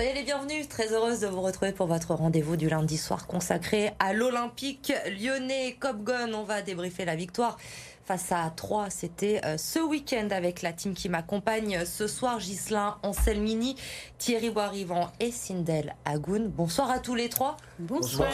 Soyez 0.00 0.14
les 0.14 0.22
bienvenus, 0.22 0.66
très 0.66 0.94
heureuse 0.94 1.20
de 1.20 1.26
vous 1.26 1.42
retrouver 1.42 1.72
pour 1.72 1.86
votre 1.86 2.14
rendez-vous 2.14 2.56
du 2.56 2.70
lundi 2.70 2.96
soir 2.96 3.26
consacré 3.26 3.92
à 3.98 4.14
l'Olympique 4.14 4.94
lyonnais 5.20 5.76
Copgon. 5.78 6.32
On 6.32 6.42
va 6.42 6.62
débriefer 6.62 7.04
la 7.04 7.16
victoire 7.16 7.58
face 8.06 8.32
à 8.32 8.50
3. 8.56 8.88
C'était 8.88 9.42
euh, 9.44 9.58
ce 9.58 9.78
week-end 9.78 10.28
avec 10.30 10.62
la 10.62 10.72
team 10.72 10.94
qui 10.94 11.10
m'accompagne 11.10 11.84
ce 11.84 12.06
soir. 12.06 12.40
Gislain 12.40 12.96
Anselmini, 13.02 13.76
Thierry 14.16 14.48
Boirivan 14.48 15.10
et 15.20 15.30
Sindel 15.30 15.94
Agoun. 16.06 16.48
Bonsoir 16.48 16.90
à 16.90 16.98
tous 16.98 17.14
les 17.14 17.28
trois. 17.28 17.58
Bonsoir. 17.78 18.30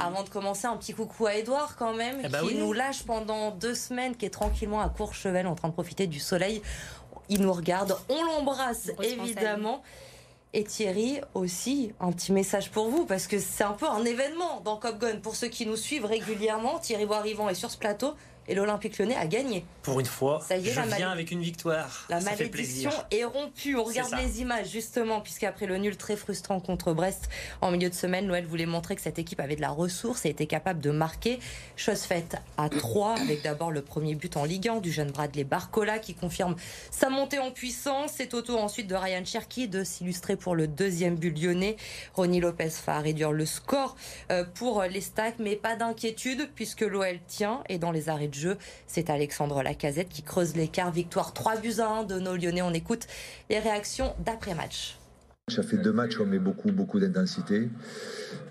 Avant 0.00 0.24
de 0.24 0.28
commencer, 0.28 0.66
un 0.66 0.76
petit 0.76 0.92
coucou 0.92 1.24
à 1.24 1.36
Edouard 1.36 1.76
quand 1.76 1.94
même, 1.94 2.20
Eh 2.22 2.28
ben 2.28 2.40
qui 2.40 2.48
oui. 2.48 2.58
nous 2.58 2.74
lâche 2.74 3.04
pendant 3.04 3.50
deux 3.52 3.74
semaines, 3.74 4.14
qui 4.14 4.26
est 4.26 4.30
tranquillement 4.30 4.82
à 4.82 4.90
Courchevel 4.90 5.46
en 5.46 5.54
train 5.54 5.68
de 5.68 5.72
profiter 5.72 6.06
du 6.06 6.18
soleil. 6.18 6.60
Il 7.30 7.40
nous 7.40 7.52
regarde, 7.54 7.96
on 8.10 8.22
l'embrasse 8.24 8.90
évidemment. 9.02 9.82
Et 10.54 10.64
Thierry, 10.64 11.20
aussi, 11.34 11.92
un 12.00 12.10
petit 12.10 12.32
message 12.32 12.70
pour 12.70 12.88
vous, 12.88 13.04
parce 13.04 13.26
que 13.26 13.38
c'est 13.38 13.64
un 13.64 13.72
peu 13.72 13.86
un 13.86 14.04
événement 14.06 14.62
dans 14.64 14.78
Cop 14.78 14.98
Gun. 14.98 15.16
Pour 15.16 15.36
ceux 15.36 15.48
qui 15.48 15.66
nous 15.66 15.76
suivent 15.76 16.06
régulièrement, 16.06 16.78
Thierry 16.78 17.04
Boirivan 17.04 17.50
est 17.50 17.54
sur 17.54 17.70
ce 17.70 17.76
plateau 17.76 18.14
et 18.48 18.54
l'Olympique 18.54 18.98
lyonnais 18.98 19.14
a 19.16 19.26
gagné. 19.26 19.64
Pour 19.82 20.00
une 20.00 20.06
fois, 20.06 20.40
Ça 20.46 20.56
y 20.56 20.66
est, 20.68 20.72
je 20.72 20.80
la 20.80 20.86
mal- 20.86 20.98
viens 20.98 21.10
avec 21.10 21.30
une 21.30 21.42
victoire. 21.42 22.06
La 22.08 22.20
ça 22.20 22.30
malédiction 22.30 22.90
est 23.10 23.24
rompue. 23.24 23.76
On 23.76 23.84
regarde 23.84 24.12
les 24.20 24.40
images 24.40 24.68
justement, 24.70 25.20
puisqu'après 25.20 25.66
le 25.66 25.76
nul 25.78 25.96
très 25.96 26.16
frustrant 26.16 26.58
contre 26.60 26.92
Brest 26.92 27.28
en 27.60 27.70
milieu 27.70 27.88
de 27.90 27.94
semaine, 27.94 28.26
Noël 28.26 28.44
voulait 28.46 28.66
montrer 28.66 28.96
que 28.96 29.02
cette 29.02 29.18
équipe 29.18 29.40
avait 29.40 29.56
de 29.56 29.60
la 29.60 29.70
ressource 29.70 30.24
et 30.26 30.30
était 30.30 30.46
capable 30.46 30.80
de 30.80 30.90
marquer. 30.90 31.38
Chose 31.76 32.00
faite 32.02 32.36
à 32.56 32.68
3, 32.68 33.18
avec 33.20 33.42
d'abord 33.42 33.70
le 33.70 33.82
premier 33.82 34.14
but 34.14 34.36
en 34.36 34.44
Ligue 34.44 34.68
1 34.68 34.80
du 34.80 34.90
jeune 34.92 35.10
Bradley 35.10 35.44
Barcola 35.44 35.98
qui 35.98 36.14
confirme 36.14 36.56
sa 36.90 37.10
montée 37.10 37.38
en 37.38 37.50
puissance. 37.50 38.12
C'est 38.16 38.34
au 38.34 38.42
tour 38.42 38.62
ensuite 38.62 38.86
de 38.86 38.94
Ryan 38.94 39.24
Cherky 39.24 39.68
de 39.68 39.84
s'illustrer 39.84 40.36
pour 40.36 40.54
le 40.54 40.66
deuxième 40.66 41.16
but 41.16 41.30
lyonnais. 41.38 41.76
Ronny 42.14 42.40
Lopez 42.40 42.70
va 42.86 42.98
réduire 43.00 43.32
le 43.32 43.46
score 43.46 43.96
euh, 44.30 44.44
pour 44.54 44.82
les 44.82 45.00
stacks, 45.00 45.36
mais 45.38 45.56
pas 45.56 45.76
d'inquiétude 45.76 46.48
puisque 46.54 46.80
l'OL 46.82 47.18
tient 47.26 47.62
et 47.68 47.78
dans 47.78 47.90
les 47.92 48.08
arrêts 48.08 48.28
de 48.28 48.34
c'est 48.86 49.10
Alexandre 49.10 49.62
Lacazette 49.62 50.08
qui 50.08 50.22
creuse 50.22 50.54
l'écart. 50.54 50.90
Victoire 50.90 51.32
3 51.32 51.56
buts 51.56 51.74
à 51.78 51.88
1 51.88 52.04
de 52.04 52.18
nos 52.18 52.36
Lyonnais. 52.36 52.62
On 52.62 52.72
écoute 52.72 53.06
les 53.50 53.58
réactions 53.58 54.14
d'après-match. 54.24 54.98
Ça 55.48 55.62
fait 55.62 55.78
deux 55.78 55.92
matchs 55.92 56.20
on 56.20 56.26
met 56.26 56.38
beaucoup, 56.38 56.70
beaucoup 56.70 57.00
d'intensité. 57.00 57.70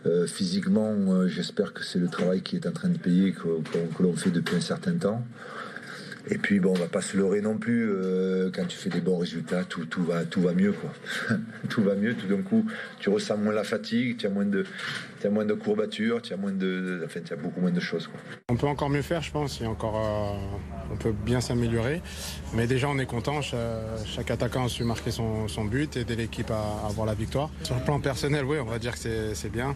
Euh, 0.05 0.25
physiquement, 0.25 0.91
euh, 0.91 1.27
j'espère 1.27 1.73
que 1.73 1.83
c'est 1.83 1.99
le 1.99 2.07
travail 2.07 2.41
qui 2.41 2.55
est 2.55 2.65
en 2.65 2.71
train 2.71 2.89
de 2.89 2.97
payer, 2.97 3.33
que 3.33 4.03
l'on 4.03 4.13
fait 4.13 4.31
depuis 4.31 4.55
un 4.55 4.61
certain 4.61 4.97
temps. 4.97 5.23
Et 6.29 6.37
puis, 6.37 6.59
bon, 6.59 6.71
on 6.71 6.79
va 6.79 6.87
pas 6.87 7.01
se 7.01 7.15
leurrer 7.17 7.41
non 7.41 7.57
plus. 7.57 7.89
euh, 7.89 8.49
quand 8.53 8.65
tu 8.65 8.77
fais 8.77 8.89
des 8.89 9.01
bons 9.01 9.17
résultats, 9.17 9.63
tout, 9.63 9.85
va, 10.03 10.23
tout 10.25 10.41
va 10.41 10.53
mieux, 10.53 10.73
quoi. 10.73 10.91
tout 11.69 11.83
va 11.83 11.95
mieux. 11.95 12.15
Tout 12.15 12.27
d'un 12.27 12.41
coup, 12.41 12.65
tu 12.99 13.09
ressens 13.09 13.37
moins 13.37 13.53
la 13.53 13.63
fatigue, 13.63 14.17
tu 14.17 14.27
as 14.27 14.29
moins 14.29 14.45
de, 14.45 14.63
courbatures, 15.53 16.21
tu 16.21 16.33
as 16.33 16.37
de, 16.37 17.01
enfin, 17.05 17.19
beaucoup 17.41 17.61
moins 17.61 17.71
de 17.71 17.79
choses. 17.79 18.09
On 18.49 18.55
peut 18.55 18.67
encore 18.67 18.89
mieux 18.89 19.01
faire, 19.01 19.21
je 19.21 19.31
pense. 19.31 19.61
Encore, 19.61 19.97
euh, 19.97 20.91
on 20.91 20.95
peut 20.97 21.13
bien 21.25 21.41
s'améliorer. 21.41 22.01
Mais 22.53 22.67
déjà, 22.67 22.89
on 22.89 22.97
est 22.99 23.05
content. 23.05 23.41
Cha- 23.41 23.81
Chaque, 24.05 24.31
attaquant 24.31 24.65
a 24.65 24.69
su 24.69 24.83
marquer 24.83 25.11
son, 25.11 25.47
but, 25.65 25.97
aider 25.97 26.15
l'équipe 26.15 26.51
à, 26.51 26.87
avoir 26.87 27.05
la 27.07 27.13
victoire. 27.13 27.49
Sur 27.63 27.75
le 27.75 27.81
plan 27.83 27.99
personnel, 27.99 28.45
oui, 28.45 28.57
on 28.59 28.65
va 28.65 28.79
dire 28.79 28.93
que 28.93 29.33
c'est- 29.33 29.49
bien. 29.49 29.75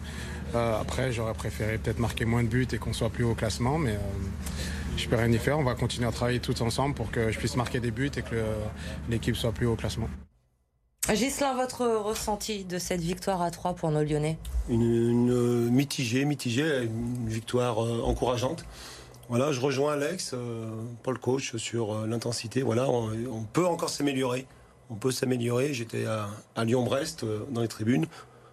Euh, 0.54 0.80
après, 0.80 1.12
j'aurais 1.12 1.32
préféré 1.32 1.78
peut-être 1.78 1.98
marquer 1.98 2.26
moins 2.26 2.42
de 2.42 2.48
buts 2.48 2.66
et 2.72 2.76
qu'on 2.78 2.92
soit 2.92 3.08
plus 3.08 3.24
haut 3.24 3.30
au 3.30 3.34
classement. 3.34 3.78
Mais 3.78 3.98
je 4.96 5.08
peux 5.08 5.16
rien 5.16 5.30
y 5.30 5.38
faire. 5.38 5.58
On 5.58 5.64
va 5.64 5.74
continuer 5.74 6.06
à 6.06 6.12
travailler 6.12 6.40
tous 6.40 6.60
ensemble 6.60 6.94
pour 6.94 7.10
que 7.10 7.30
je 7.30 7.38
puisse 7.38 7.56
marquer 7.56 7.80
des 7.80 7.90
buts 7.90 8.10
et 8.16 8.22
que 8.22 8.44
l'équipe 9.08 9.36
soit 9.36 9.52
plus 9.52 9.66
haut 9.66 9.72
au 9.72 9.76
classement. 9.76 10.08
Gislain, 11.12 11.54
votre 11.54 11.84
ressenti 11.84 12.64
de 12.64 12.78
cette 12.78 13.00
victoire 13.00 13.42
à 13.42 13.50
3 13.50 13.74
pour 13.74 13.90
nos 13.90 14.04
Lyonnais? 14.04 14.38
Une, 14.68 14.82
une 14.82 15.68
mitigée, 15.70 16.24
mitigée, 16.24 16.84
une 16.84 17.28
victoire 17.28 17.84
euh, 17.84 18.02
encourageante. 18.02 18.64
Voilà, 19.28 19.50
je 19.50 19.60
rejoins 19.60 19.94
Alex, 19.94 20.32
euh, 20.34 20.70
Paul 21.02 21.18
coach 21.18 21.56
sur 21.56 21.92
euh, 21.92 22.06
l'intensité. 22.06 22.62
Voilà, 22.62 22.88
on, 22.88 23.10
on 23.32 23.42
peut 23.42 23.66
encore 23.66 23.88
s'améliorer. 23.88 24.46
On 24.90 24.94
peut 24.94 25.10
s'améliorer. 25.10 25.74
J'étais 25.74 26.04
à, 26.06 26.28
à 26.54 26.64
Lyon-Brest 26.64 27.24
euh, 27.24 27.40
dans 27.50 27.62
les 27.62 27.68
tribunes. 27.68 28.06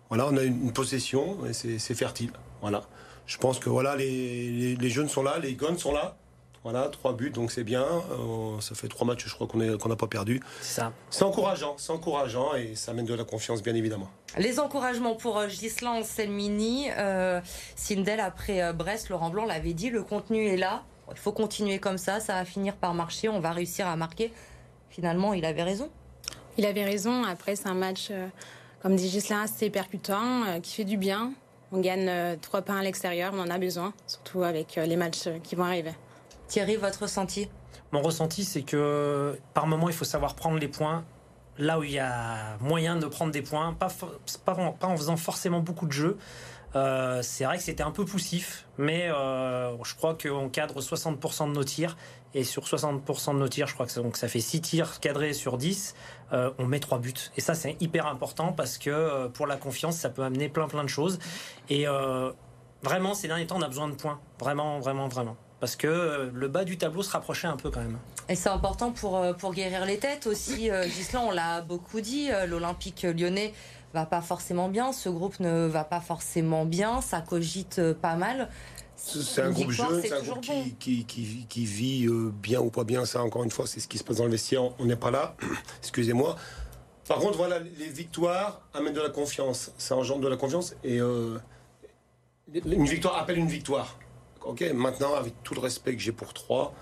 Voilà, 0.10 0.28
on 0.28 0.36
a 0.36 0.42
une, 0.42 0.64
une 0.64 0.74
possession 0.74 1.46
et 1.46 1.54
c'est 1.54 1.78
c'est 1.78 1.94
fertile. 1.94 2.32
Voilà, 2.62 2.82
je 3.28 3.38
pense 3.38 3.60
que 3.60 3.70
voilà, 3.70 3.96
les, 3.96 4.50
les, 4.50 4.76
les 4.76 4.90
jeunes 4.90 5.08
sont 5.10 5.22
là, 5.22 5.38
les 5.38 5.54
guns 5.54 5.78
sont 5.78 5.94
là. 5.94 6.18
Voilà, 6.64 6.90
trois 6.90 7.14
buts, 7.14 7.30
donc 7.30 7.52
c'est 7.52 7.64
bien. 7.64 7.84
Euh, 7.84 8.60
ça 8.60 8.76
fait 8.76 8.90
trois 8.90 9.08
matchs, 9.08 9.26
je 9.28 9.34
crois 9.34 9.48
qu'on 9.48 9.58
n'a 9.60 9.96
pas 9.96 10.08
perdu. 10.08 10.42
C'est 10.62 10.82
ça. 10.82 10.94
C'est 11.10 11.24
encourageant, 11.24 11.76
c'est 11.78 11.92
encourageant 11.94 12.54
et 12.56 12.76
ça 12.76 12.92
amène 12.92 13.06
de 13.06 13.14
la 13.14 13.24
confiance, 13.24 13.64
bien 13.64 13.76
évidemment. 13.76 14.10
Les 14.38 14.60
encouragements 14.60 15.16
pour 15.16 15.38
euh, 15.38 15.48
Gislain 15.48 15.92
Anselmini. 16.00 16.88
Euh, 16.98 17.40
Sindel, 17.76 18.20
après 18.20 18.62
euh, 18.62 18.74
Brest, 18.74 19.10
Laurent 19.10 19.30
Blanc 19.30 19.46
l'avait 19.46 19.74
dit, 19.74 19.90
le 19.90 20.04
contenu 20.04 20.46
est 20.48 20.58
là. 20.58 20.84
Il 21.12 21.18
faut 21.18 21.32
continuer 21.32 21.80
comme 21.80 21.98
ça, 21.98 22.20
ça 22.20 22.34
va 22.34 22.46
finir 22.46 22.76
par 22.76 22.94
marcher, 22.94 23.30
on 23.30 23.40
va 23.40 23.52
réussir 23.52 23.88
à 23.88 23.96
marquer. 23.96 24.32
Finalement, 24.90 25.34
il 25.34 25.46
avait 25.46 25.64
raison. 25.64 25.90
Il 26.58 26.66
avait 26.66 26.84
raison. 26.84 27.24
Après, 27.24 27.56
c'est 27.56 27.68
un 27.68 27.74
match, 27.74 28.10
euh, 28.12 28.28
comme 28.82 28.96
dit 28.96 29.10
Gislain, 29.10 29.42
assez 29.44 29.70
percutant, 29.70 30.44
euh, 30.44 30.60
qui 30.60 30.76
fait 30.76 30.84
du 30.84 30.98
bien. 30.98 31.32
On 31.72 31.80
gagne 31.80 32.08
euh, 32.10 32.36
trois 32.40 32.62
points 32.62 32.80
à 32.80 32.84
l'extérieur, 32.84 33.32
on 33.34 33.40
en 33.40 33.50
a 33.50 33.58
besoin, 33.58 33.94
surtout 34.08 34.44
avec 34.44 34.78
euh, 34.78 34.86
les 34.86 34.98
matchs 34.98 35.28
euh, 35.28 35.38
qui 35.42 35.56
vont 35.56 35.64
arriver. 35.64 35.94
Thierry, 36.50 36.76
votre 36.76 37.04
ressenti? 37.04 37.48
Mon 37.92 38.02
ressenti, 38.02 38.44
c'est 38.44 38.64
que 38.64 39.40
par 39.54 39.68
moment, 39.68 39.88
il 39.88 39.96
faut 39.96 40.04
savoir 40.06 40.36
prendre 40.36 40.58
les 40.60 40.68
points 40.68 41.06
là 41.58 41.78
où 41.80 41.84
il 41.84 41.92
y 41.92 42.00
a 42.00 42.58
moyen 42.62 42.96
de 42.96 43.06
prendre 43.06 43.32
des 43.32 43.42
points, 43.42 43.74
pas, 43.74 43.90
en- 44.48 44.98
faisant 44.98 45.18
forcément 45.18 45.60
beaucoup 45.60 45.86
de 45.88 45.92
jeux. 45.92 46.18
Euh, 46.76 47.22
c'est 47.24 47.46
vrai 47.46 47.58
que 47.58 47.64
c'était 47.64 47.84
un 47.84 47.92
peu 47.92 48.06
poussif, 48.06 48.68
mais 48.78 49.10
euh, 49.10 49.76
je 49.84 49.96
crois 49.96 50.16
qu'on 50.16 50.50
cadre 50.50 50.82
60% 50.82 51.48
de 51.50 51.54
nos 51.54 51.64
tirs. 51.64 51.98
Et 52.36 52.44
sur 52.44 52.64
60% 52.66 53.34
de 53.34 53.40
nos 53.40 53.48
tirs, 53.48 53.66
je 53.68 53.74
crois 53.74 53.88
que 53.88 53.92
ça, 53.92 54.02
donc 54.02 54.16
ça 54.18 54.28
fait 54.28 54.40
6 54.40 54.62
tirs 54.62 55.00
cadrés 55.00 55.34
sur 55.34 55.58
10, 55.58 55.96
euh, 56.32 56.52
on 56.60 56.66
met 56.66 56.80
3 56.80 57.00
buts. 57.00 57.14
Et 57.38 57.42
ça, 57.42 57.56
c'est 57.56 57.76
hyper 57.80 58.06
important 58.06 58.54
parce 58.54 58.78
que 58.78 59.28
pour 59.30 59.48
la 59.48 59.58
confiance, 59.58 59.98
ça 59.98 60.10
peut 60.10 60.24
amener 60.24 60.48
plein 60.48 60.68
plein 60.68 60.84
de 60.84 60.90
choses. 60.90 61.18
Et 61.70 61.86
vraiment, 62.84 63.14
ces 63.16 63.28
derniers 63.28 63.48
temps, 63.48 63.58
on 63.58 63.62
a 63.64 63.68
besoin 63.68 63.88
de 63.90 63.96
points. 63.96 64.20
Vraiment, 64.40 64.80
vraiment, 64.80 65.08
vraiment. 65.08 65.36
Parce 65.60 65.76
que 65.76 65.88
euh, 65.88 66.30
le 66.34 66.48
bas 66.48 66.64
du 66.64 66.78
tableau 66.78 67.04
se 67.04 67.12
rapprochait 67.12 67.48
un 67.48 67.58
peu 67.58 67.70
quand 67.70 67.82
même. 67.82 67.98
Et 68.30 68.36
c'est 68.36 68.50
important 68.50 68.92
pour, 68.92 69.18
euh, 69.18 69.34
pour 69.34 69.54
guérir 69.54 69.86
les 69.86 69.98
têtes 69.98 70.26
aussi. 70.26 70.70
Euh, 70.70 70.84
Gislain, 70.88 71.22
on 71.22 71.32
l'a 71.32 71.62
beaucoup 71.62 72.00
dit, 72.02 72.30
l'Olympique 72.48 73.04
lyonnais 73.04 73.54
va 73.94 74.06
pas 74.06 74.22
forcément 74.22 74.70
bien, 74.70 74.94
ce 74.94 75.10
groupe 75.10 75.40
ne 75.40 75.66
va 75.66 75.84
pas 75.84 76.00
forcément 76.00 76.64
bien, 76.66 77.02
ça 77.02 77.22
cogite 77.22 77.82
pas 77.94 78.16
mal. 78.16 78.50
C'est 78.96 79.42
un 79.42 79.52
groupe 79.52 79.72
jeune, 79.72 80.02
c'est 80.02 80.12
un 80.12 80.22
bon. 80.22 80.42
qui, 80.42 80.76
qui, 80.78 81.06
qui, 81.06 81.46
qui 81.48 81.66
vit 81.66 82.08
bien 82.34 82.60
ou 82.60 82.70
pas 82.70 82.84
bien. 82.84 83.06
Ça, 83.06 83.24
encore 83.24 83.44
une 83.44 83.50
fois, 83.50 83.66
c'est 83.66 83.80
ce 83.80 83.88
qui 83.88 83.98
se 83.98 84.04
passe 84.04 84.18
dans 84.18 84.26
le 84.26 84.32
vestiaire. 84.32 84.62
On 84.78 84.86
n'est 84.86 84.98
pas 84.98 85.10
là. 85.10 85.36
Excusez-moi. 85.80 86.36
Par 87.10 87.18
contre, 87.18 87.38
voilà, 87.38 87.58
les 87.60 87.90
victoires 87.90 88.62
amènent 88.74 88.94
de 88.94 89.02
la 89.02 89.10
confiance. 89.10 89.72
Ça 89.80 89.96
engendre 89.96 90.22
de 90.22 90.28
la 90.28 90.38
confiance. 90.38 90.76
Et 90.84 91.02
euh, 91.02 91.40
une 92.54 92.86
victoire 92.86 93.18
appelle 93.18 93.40
une 93.40 93.48
victoire. 93.48 93.98
Ok, 94.46 94.62
maintenant, 94.74 95.16
avec 95.16 95.34
tout 95.44 95.54
le 95.54 95.60
respect 95.60 95.96
que 95.96 96.02
j'ai 96.02 96.12
pour 96.12 96.34
Troyes 96.34 96.74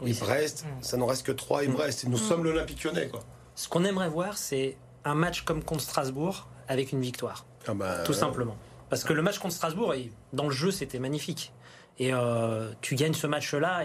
Oui, 0.00 0.10
et 0.10 0.14
Brest, 0.14 0.64
ça 0.80 0.96
n'en 0.96 1.06
reste 1.06 1.26
que 1.26 1.32
Troyes 1.32 1.64
et 1.64 1.68
Mm. 1.68 1.72
Brest. 1.72 2.04
Et 2.04 2.08
nous 2.08 2.16
sommes 2.18 2.44
l'Olympique 2.44 2.82
lyonnais, 2.84 3.08
quoi. 3.08 3.20
Ce 3.54 3.68
qu'on 3.68 3.84
aimerait 3.84 4.08
voir, 4.08 4.38
c'est 4.38 4.76
un 5.04 5.14
match 5.14 5.42
comme 5.42 5.62
contre 5.62 5.82
Strasbourg 5.82 6.46
avec 6.68 6.92
une 6.92 7.00
victoire, 7.00 7.44
Ah 7.66 7.74
bah, 7.74 7.98
tout 8.04 8.12
simplement. 8.12 8.56
Parce 8.88 9.04
que 9.04 9.12
le 9.12 9.22
match 9.22 9.38
contre 9.38 9.54
Strasbourg, 9.54 9.94
dans 10.32 10.44
le 10.44 10.50
jeu, 10.54 10.70
c'était 10.70 10.98
magnifique. 10.98 11.52
Et 11.98 12.14
euh, 12.14 12.70
tu 12.80 12.94
gagnes 12.94 13.12
ce 13.12 13.26
match-là, 13.26 13.84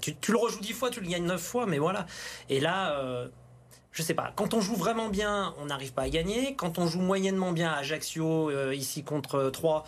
tu, 0.00 0.16
tu 0.16 0.32
le 0.32 0.38
rejoues 0.38 0.60
dix 0.60 0.72
fois, 0.72 0.90
tu 0.90 1.00
le 1.00 1.08
gagnes 1.08 1.26
neuf 1.26 1.42
fois, 1.42 1.66
mais 1.66 1.78
voilà. 1.78 2.06
Et 2.48 2.58
là, 2.60 2.98
euh, 3.00 3.28
je 3.92 4.02
sais 4.02 4.14
pas, 4.14 4.32
quand 4.34 4.54
on 4.54 4.60
joue 4.60 4.76
vraiment 4.76 5.08
bien, 5.08 5.54
on 5.60 5.66
n'arrive 5.66 5.92
pas 5.92 6.02
à 6.02 6.08
gagner. 6.08 6.54
Quand 6.56 6.78
on 6.78 6.86
joue 6.86 7.00
moyennement 7.00 7.52
bien 7.52 7.70
à 7.70 7.76
Ajaccio, 7.78 8.50
euh, 8.50 8.74
ici 8.74 9.04
contre 9.04 9.50
3, 9.50 9.84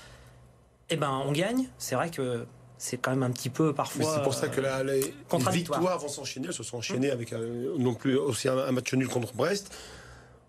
eh 0.90 0.96
ben, 0.96 1.22
on 1.26 1.32
gagne. 1.32 1.66
C'est 1.78 1.94
vrai 1.94 2.10
que 2.10 2.46
c'est 2.78 2.98
quand 2.98 3.10
même 3.10 3.22
un 3.22 3.30
petit 3.30 3.50
peu 3.50 3.74
parfois. 3.74 4.14
C'est 4.16 4.22
pour 4.22 4.34
ça 4.34 4.48
que 4.48 4.60
la- 4.60 4.82
les, 4.84 5.00
les 5.00 5.50
victoires 5.50 5.98
vont 5.98 6.08
s'enchaîner. 6.08 6.46
Elles 6.48 6.52
se 6.54 6.62
sont 6.62 6.76
enchaînées 6.78 7.10
avec 7.10 7.32
euh, 7.32 7.74
non 7.78 7.94
plus 7.94 8.16
aussi 8.16 8.48
un, 8.48 8.58
un 8.58 8.72
match 8.72 8.92
nul 8.94 9.08
contre 9.08 9.32
Brest. 9.34 9.74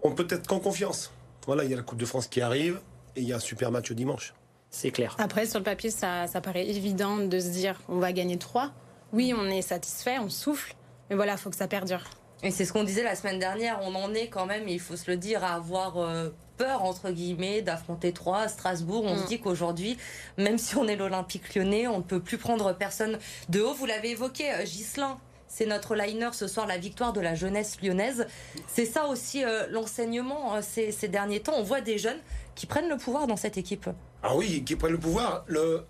On 0.04 0.12
peut 0.12 0.28
être 0.30 0.48
qu'en 0.48 0.60
confiance. 0.60 1.12
Voilà, 1.46 1.64
il 1.64 1.70
y 1.72 1.74
a 1.74 1.78
la 1.78 1.84
Coupe 1.84 1.98
de 2.00 2.06
France 2.06 2.28
qui 2.28 2.42
arrive 2.42 2.80
et 3.16 3.22
il 3.22 3.28
y 3.28 3.34
a 3.34 3.38
un 3.38 3.40
super 3.40 3.72
match 3.72 3.92
dimanche. 3.94 4.34
C'est 4.70 4.92
clair. 4.92 5.16
Après, 5.18 5.46
sur 5.46 5.60
le 5.60 5.64
papier, 5.64 5.90
ça, 5.90 6.28
ça 6.28 6.42
paraît 6.42 6.68
évident 6.68 7.18
de 7.18 7.40
se 7.40 7.48
dire 7.50 7.80
on 7.88 8.00
va 8.00 8.12
gagner 8.12 8.38
trois. 8.38 8.72
Oui, 9.14 9.34
on 9.36 9.46
est 9.46 9.62
satisfait, 9.62 10.20
on 10.20 10.30
souffle, 10.30 10.76
mais 11.10 11.16
voilà, 11.16 11.32
il 11.34 11.38
faut 11.38 11.50
que 11.50 11.56
ça 11.56 11.70
perdure. 11.70 12.04
Et 12.44 12.52
c'est 12.52 12.66
ce 12.66 12.74
qu'on 12.74 12.84
disait 12.84 13.04
la 13.04 13.16
semaine 13.16 13.40
dernière, 13.40 13.80
on 13.82 13.96
en 13.96 14.14
est 14.14 14.28
quand 14.28 14.46
même, 14.46 14.68
il 14.68 14.82
faut 14.82 14.98
se 14.98 15.10
le 15.10 15.16
dire, 15.16 15.44
à 15.46 15.54
avoir 15.56 15.98
euh, 15.98 16.30
peur, 16.58 16.84
entre 16.84 17.12
guillemets, 17.12 17.62
d'affronter 17.62 18.12
Troyes 18.12 18.40
à 18.40 18.48
Strasbourg. 18.48 19.04
On 19.06 19.16
Mm. 19.16 19.20
se 19.24 19.28
dit 19.28 19.40
qu'aujourd'hui, 19.40 19.98
même 20.38 20.58
si 20.58 20.76
on 20.76 20.88
est 20.88 20.96
l'Olympique 20.96 21.56
lyonnais, 21.56 21.88
on 21.88 21.98
ne 22.00 22.04
peut 22.04 22.20
plus 22.20 22.38
prendre 22.38 22.74
personne 22.74 23.18
de 23.50 23.62
haut. 23.62 23.74
Vous 23.74 23.86
l'avez 23.86 24.12
évoqué, 24.12 24.52
euh, 24.52 24.64
Ghislain. 24.64 25.20
c'est 25.48 25.66
notre 25.66 25.96
liner 25.96 26.30
ce 26.34 26.46
soir, 26.48 26.68
la 26.68 26.78
victoire 26.78 27.14
de 27.14 27.22
la 27.22 27.34
jeunesse 27.34 27.78
lyonnaise. 27.82 28.28
C'est 28.68 28.86
ça 28.86 29.08
aussi 29.08 29.44
euh, 29.46 29.66
l'enseignement 29.72 30.56
euh, 30.56 30.60
ces, 30.62 30.92
ces 30.92 31.08
derniers 31.08 31.40
temps. 31.40 31.54
On 31.56 31.64
voit 31.64 31.80
des 31.82 31.98
jeunes 31.98 32.20
qui 32.56 32.66
prennent 32.66 32.90
le 32.90 32.98
pouvoir 32.98 33.28
dans 33.28 33.38
cette 33.38 33.58
équipe. 33.58 33.90
Ah 34.24 34.36
oui, 34.36 34.64
qui 34.66 34.76
prennent 34.76 34.92
le 34.92 34.98
pouvoir. 35.00 35.46
Le, 35.48 35.84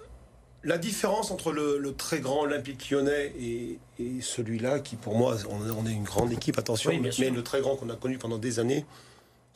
la 0.63 0.77
différence 0.77 1.31
entre 1.31 1.51
le, 1.51 1.77
le 1.79 1.93
très 1.95 2.19
grand 2.19 2.41
Olympique 2.41 2.89
lyonnais 2.91 3.33
et, 3.39 3.79
et 3.99 4.21
celui-là, 4.21 4.79
qui 4.79 4.95
pour 4.95 5.17
moi, 5.17 5.35
on, 5.49 5.59
on 5.71 5.85
est 5.87 5.91
une 5.93 6.03
grande 6.03 6.31
équipe, 6.31 6.57
attention, 6.59 6.91
Oui, 6.91 7.01
mais 7.19 7.29
le 7.29 7.41
très 7.43 7.61
grand 7.61 7.75
qu'on 7.77 7.89
a 7.89 7.95
connu 7.95 8.17
pendant 8.17 8.37
des 8.37 8.59
années, 8.59 8.85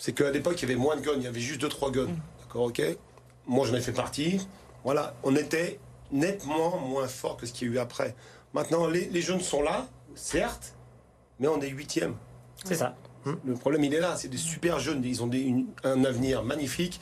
c'est 0.04 0.14
qu'à 0.14 0.32
l'époque, 0.32 0.60
il 0.60 0.68
y 0.68 0.72
avait 0.72 0.80
moins 0.82 0.96
de 0.96 1.02
guns, 1.02 1.14
il 1.18 1.22
y 1.22 1.28
avait 1.28 1.40
juste 1.40 1.62
2-3 1.64 1.92
guns. 1.92 2.08
D'accord, 2.40 2.64
ok 2.64 2.82
Moi, 3.46 3.68
j'en 3.68 3.76
ai 3.76 3.82
fait 3.82 3.92
partie. 3.92 4.48
Voilà, 4.84 5.14
on 5.22 5.36
était 5.36 5.80
nettement 6.12 6.80
moins 6.80 7.08
fort 7.08 7.38
que 7.38 7.46
ce 7.46 7.54
qu'il 7.54 7.68
y 7.68 7.72
a 7.72 7.74
eu 7.76 7.78
après. 7.78 8.16
Maintenant, 8.56 8.88
les, 8.88 9.06
les 9.10 9.22
jeunes 9.22 9.42
sont 9.42 9.62
là, 9.62 9.88
certes, 10.16 10.74
mais 11.40 11.48
on 11.48 11.62
est 11.62 11.70
huitième. 11.70 12.16
C'est 12.66 12.74
ça. 12.76 12.96
Le 13.46 13.54
problème, 13.54 13.84
il 13.84 13.94
est 13.94 14.00
là. 14.00 14.16
C'est 14.18 14.28
des 14.28 14.38
super 14.38 14.80
jeunes. 14.80 15.04
Ils 15.06 15.22
ont 15.22 15.28
des- 15.28 15.42
une- 15.42 15.68
un 15.84 16.04
avenir 16.04 16.44
magnifique. 16.44 17.00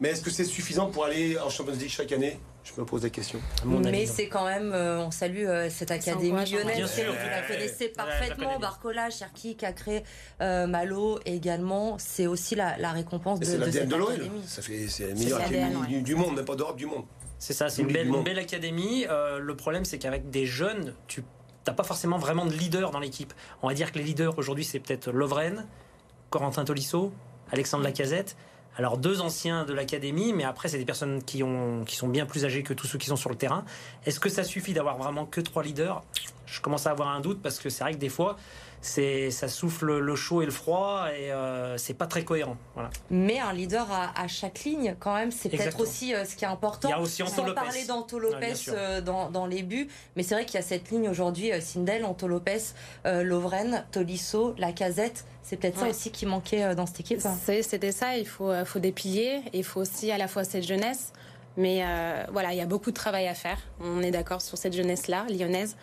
Mais 0.00 0.10
est-ce 0.10 0.20
que 0.20 0.30
c'est 0.30 0.44
suffisant 0.44 0.90
pour 0.90 1.06
aller 1.06 1.38
en 1.38 1.48
Champions 1.48 1.72
League 1.72 1.88
chaque 1.88 2.12
année? 2.12 2.38
Je 2.64 2.80
me 2.80 2.86
pose 2.86 3.02
la 3.02 3.10
question. 3.10 3.38
À 3.62 3.66
mon 3.66 3.78
Mais 3.80 4.06
c'est 4.06 4.28
quand 4.28 4.46
même, 4.46 4.72
euh, 4.72 4.98
on 5.00 5.10
salue 5.10 5.44
euh, 5.46 5.68
cette 5.68 5.90
académie 5.90 6.50
lyonnaise. 6.50 6.80
Vous 6.80 7.28
la 7.30 7.42
connaissez 7.42 7.84
ouais, 7.84 7.90
parfaitement. 7.90 8.58
Barcola, 8.58 9.10
Cherki, 9.10 9.54
qui 9.54 9.66
a 9.66 9.72
créé 9.72 10.02
euh, 10.40 10.66
Malo 10.66 11.18
également. 11.26 11.96
C'est 11.98 12.26
aussi 12.26 12.54
la, 12.54 12.78
la 12.78 12.92
récompense 12.92 13.38
de, 13.40 13.44
c'est 13.44 13.56
de 13.56 13.60
l'ADN 13.60 13.72
cette 13.72 13.88
de 13.88 13.96
l'OL. 13.96 14.12
académie. 14.12 14.42
Ça 14.46 14.62
fait, 14.62 14.88
c'est 14.88 15.08
la 15.08 15.14
meilleure 15.14 15.40
académie 15.40 15.76
ouais. 15.76 15.86
du, 15.88 16.02
du 16.02 16.14
monde, 16.14 16.36
même 16.36 16.44
pas 16.46 16.56
d'Europe, 16.56 16.76
du 16.76 16.86
monde. 16.86 17.04
C'est 17.38 17.52
ça, 17.52 17.68
c'est 17.68 17.82
une 17.82 17.92
belle, 17.92 18.06
une 18.06 18.22
belle 18.24 18.38
académie. 18.38 19.04
Euh, 19.10 19.38
le 19.38 19.56
problème, 19.56 19.84
c'est 19.84 19.98
qu'avec 19.98 20.30
des 20.30 20.46
jeunes, 20.46 20.94
tu 21.06 21.22
n'as 21.66 21.74
pas 21.74 21.84
forcément 21.84 22.16
vraiment 22.16 22.46
de 22.46 22.52
leader 22.52 22.90
dans 22.90 23.00
l'équipe. 23.00 23.34
On 23.62 23.68
va 23.68 23.74
dire 23.74 23.92
que 23.92 23.98
les 23.98 24.04
leaders 24.04 24.38
aujourd'hui, 24.38 24.64
c'est 24.64 24.80
peut-être 24.80 25.10
Lovren, 25.10 25.66
Corentin 26.30 26.64
Tolisso, 26.64 27.12
Alexandre 27.52 27.84
Lacazette. 27.84 28.36
Alors 28.76 28.98
deux 28.98 29.20
anciens 29.20 29.64
de 29.64 29.72
l'académie, 29.72 30.32
mais 30.32 30.44
après 30.44 30.68
c'est 30.68 30.78
des 30.78 30.84
personnes 30.84 31.22
qui 31.22 31.42
ont 31.42 31.84
qui 31.84 31.96
sont 31.96 32.08
bien 32.08 32.26
plus 32.26 32.44
âgées 32.44 32.62
que 32.62 32.74
tous 32.74 32.86
ceux 32.86 32.98
qui 32.98 33.06
sont 33.06 33.16
sur 33.16 33.30
le 33.30 33.36
terrain. 33.36 33.64
Est-ce 34.04 34.18
que 34.18 34.28
ça 34.28 34.42
suffit 34.42 34.72
d'avoir 34.72 34.96
vraiment 34.98 35.26
que 35.26 35.40
trois 35.40 35.62
leaders? 35.62 36.02
Je 36.46 36.60
commence 36.60 36.86
à 36.86 36.90
avoir 36.90 37.08
un 37.08 37.20
doute 37.20 37.40
parce 37.40 37.58
que 37.58 37.68
c'est 37.68 37.84
vrai 37.84 37.92
que 37.92 37.98
des 37.98 38.08
fois 38.08 38.36
c'est 38.84 39.30
ça 39.30 39.48
souffle 39.48 39.98
le 39.98 40.14
chaud 40.14 40.42
et 40.42 40.44
le 40.44 40.50
froid 40.50 41.06
et 41.10 41.32
euh, 41.32 41.78
c'est 41.78 41.94
pas 41.94 42.06
très 42.06 42.22
cohérent. 42.22 42.56
Voilà. 42.74 42.90
Mais 43.10 43.38
un 43.40 43.52
leader 43.52 43.90
à, 43.90 44.12
à 44.20 44.28
chaque 44.28 44.64
ligne, 44.64 44.94
quand 45.00 45.14
même, 45.14 45.30
c'est 45.32 45.48
peut-être 45.48 45.80
aussi 45.80 46.14
euh, 46.14 46.24
ce 46.24 46.36
qui 46.36 46.44
est 46.44 46.48
important. 46.48 46.88
Il 46.88 46.90
y 46.90 46.94
a 46.94 47.00
aussi 47.00 47.22
Anto 47.22 47.32
Sans 47.34 47.46
Lopez. 47.46 47.60
parler 47.60 47.84
d'Anto 47.86 48.18
Lopez 48.18 48.54
euh, 48.68 49.00
dans, 49.00 49.30
dans 49.30 49.46
les 49.46 49.62
buts, 49.62 49.88
mais 50.16 50.22
c'est 50.22 50.34
vrai 50.34 50.44
qu'il 50.44 50.56
y 50.56 50.58
a 50.58 50.62
cette 50.62 50.90
ligne 50.90 51.08
aujourd'hui, 51.08 51.50
euh, 51.50 51.60
Sindel, 51.60 52.04
Anto 52.04 52.28
Lopez, 52.28 52.60
euh, 53.06 53.22
Lovren, 53.22 53.84
Tolisso, 53.90 54.54
Lacazette. 54.58 55.24
C'est 55.42 55.56
peut-être 55.56 55.78
ça 55.78 55.88
aussi 55.88 56.10
qui 56.10 56.26
manquait 56.26 56.64
euh, 56.64 56.74
dans 56.74 56.86
cette 56.86 57.00
équipe. 57.00 57.20
C'était 57.62 57.92
ça, 57.92 58.16
il 58.18 58.26
faut, 58.26 58.52
faut 58.64 58.78
des 58.78 58.92
piliers, 58.92 59.42
il 59.52 59.64
faut 59.64 59.80
aussi 59.80 60.10
à 60.12 60.18
la 60.18 60.28
fois 60.28 60.44
cette 60.44 60.66
jeunesse. 60.66 61.12
Mais 61.56 61.84
euh, 61.84 62.24
voilà, 62.32 62.52
il 62.52 62.58
y 62.58 62.60
a 62.60 62.66
beaucoup 62.66 62.90
de 62.90 62.96
travail 62.96 63.28
à 63.28 63.34
faire. 63.34 63.58
On 63.80 64.02
est 64.02 64.10
d'accord 64.10 64.42
sur 64.42 64.58
cette 64.58 64.72
jeunesse-là, 64.72 65.24
lyonnaise. 65.30 65.76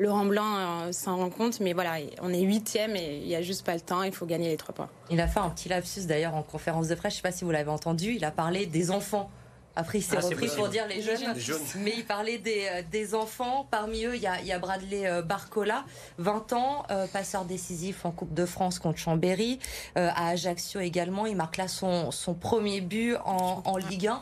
Laurent 0.00 0.24
Blanc 0.24 0.56
euh, 0.56 0.92
s'en 0.92 1.18
rend 1.18 1.30
compte, 1.30 1.60
mais 1.60 1.74
voilà, 1.74 1.98
on 2.22 2.32
est 2.32 2.40
huitième 2.40 2.96
et 2.96 3.18
il 3.18 3.28
n'y 3.28 3.36
a 3.36 3.42
juste 3.42 3.64
pas 3.64 3.74
le 3.74 3.80
temps, 3.80 4.02
il 4.02 4.12
faut 4.12 4.26
gagner 4.26 4.48
les 4.48 4.56
trois 4.56 4.74
points. 4.74 4.88
Il 5.10 5.20
a 5.20 5.28
fait 5.28 5.40
un 5.40 5.50
petit 5.50 5.68
lapsus 5.68 6.06
d'ailleurs 6.06 6.34
en 6.34 6.42
conférence 6.42 6.88
de 6.88 6.94
presse, 6.94 7.12
je 7.12 7.18
ne 7.18 7.22
sais 7.22 7.28
pas 7.28 7.32
si 7.32 7.44
vous 7.44 7.50
l'avez 7.50 7.70
entendu, 7.70 8.14
il 8.14 8.24
a 8.24 8.30
parlé 8.30 8.66
des 8.66 8.90
enfants. 8.90 9.30
Après, 9.76 9.98
il 9.98 10.02
s'est 10.02 10.16
Ah, 10.18 10.20
c'est 10.20 10.34
repris 10.34 10.48
pour 10.48 10.68
dire 10.68 10.86
les 10.88 11.00
jeunes. 11.00 11.32
Les 11.34 11.40
jeunes. 11.40 11.58
Mais 11.78 11.92
il 11.96 12.04
parlait 12.04 12.38
des, 12.38 12.66
euh, 12.70 12.82
des 12.90 13.14
enfants. 13.14 13.68
Parmi 13.70 14.04
eux, 14.04 14.16
il 14.16 14.20
y 14.20 14.26
a, 14.26 14.40
il 14.40 14.46
y 14.46 14.52
a 14.52 14.58
Bradley 14.58 15.06
euh, 15.06 15.22
Barcola, 15.22 15.84
20 16.18 16.52
ans, 16.54 16.84
euh, 16.90 17.06
passeur 17.06 17.44
décisif 17.44 18.04
en 18.04 18.10
Coupe 18.10 18.34
de 18.34 18.46
France 18.46 18.80
contre 18.80 18.98
Chambéry. 18.98 19.60
Euh, 19.96 20.10
à 20.14 20.30
Ajaccio 20.30 20.80
également, 20.80 21.24
il 21.24 21.36
marque 21.36 21.56
là 21.56 21.68
son, 21.68 22.10
son 22.10 22.34
premier 22.34 22.80
but 22.80 23.14
en, 23.24 23.62
en 23.64 23.76
Ligue 23.76 24.08
1. 24.08 24.20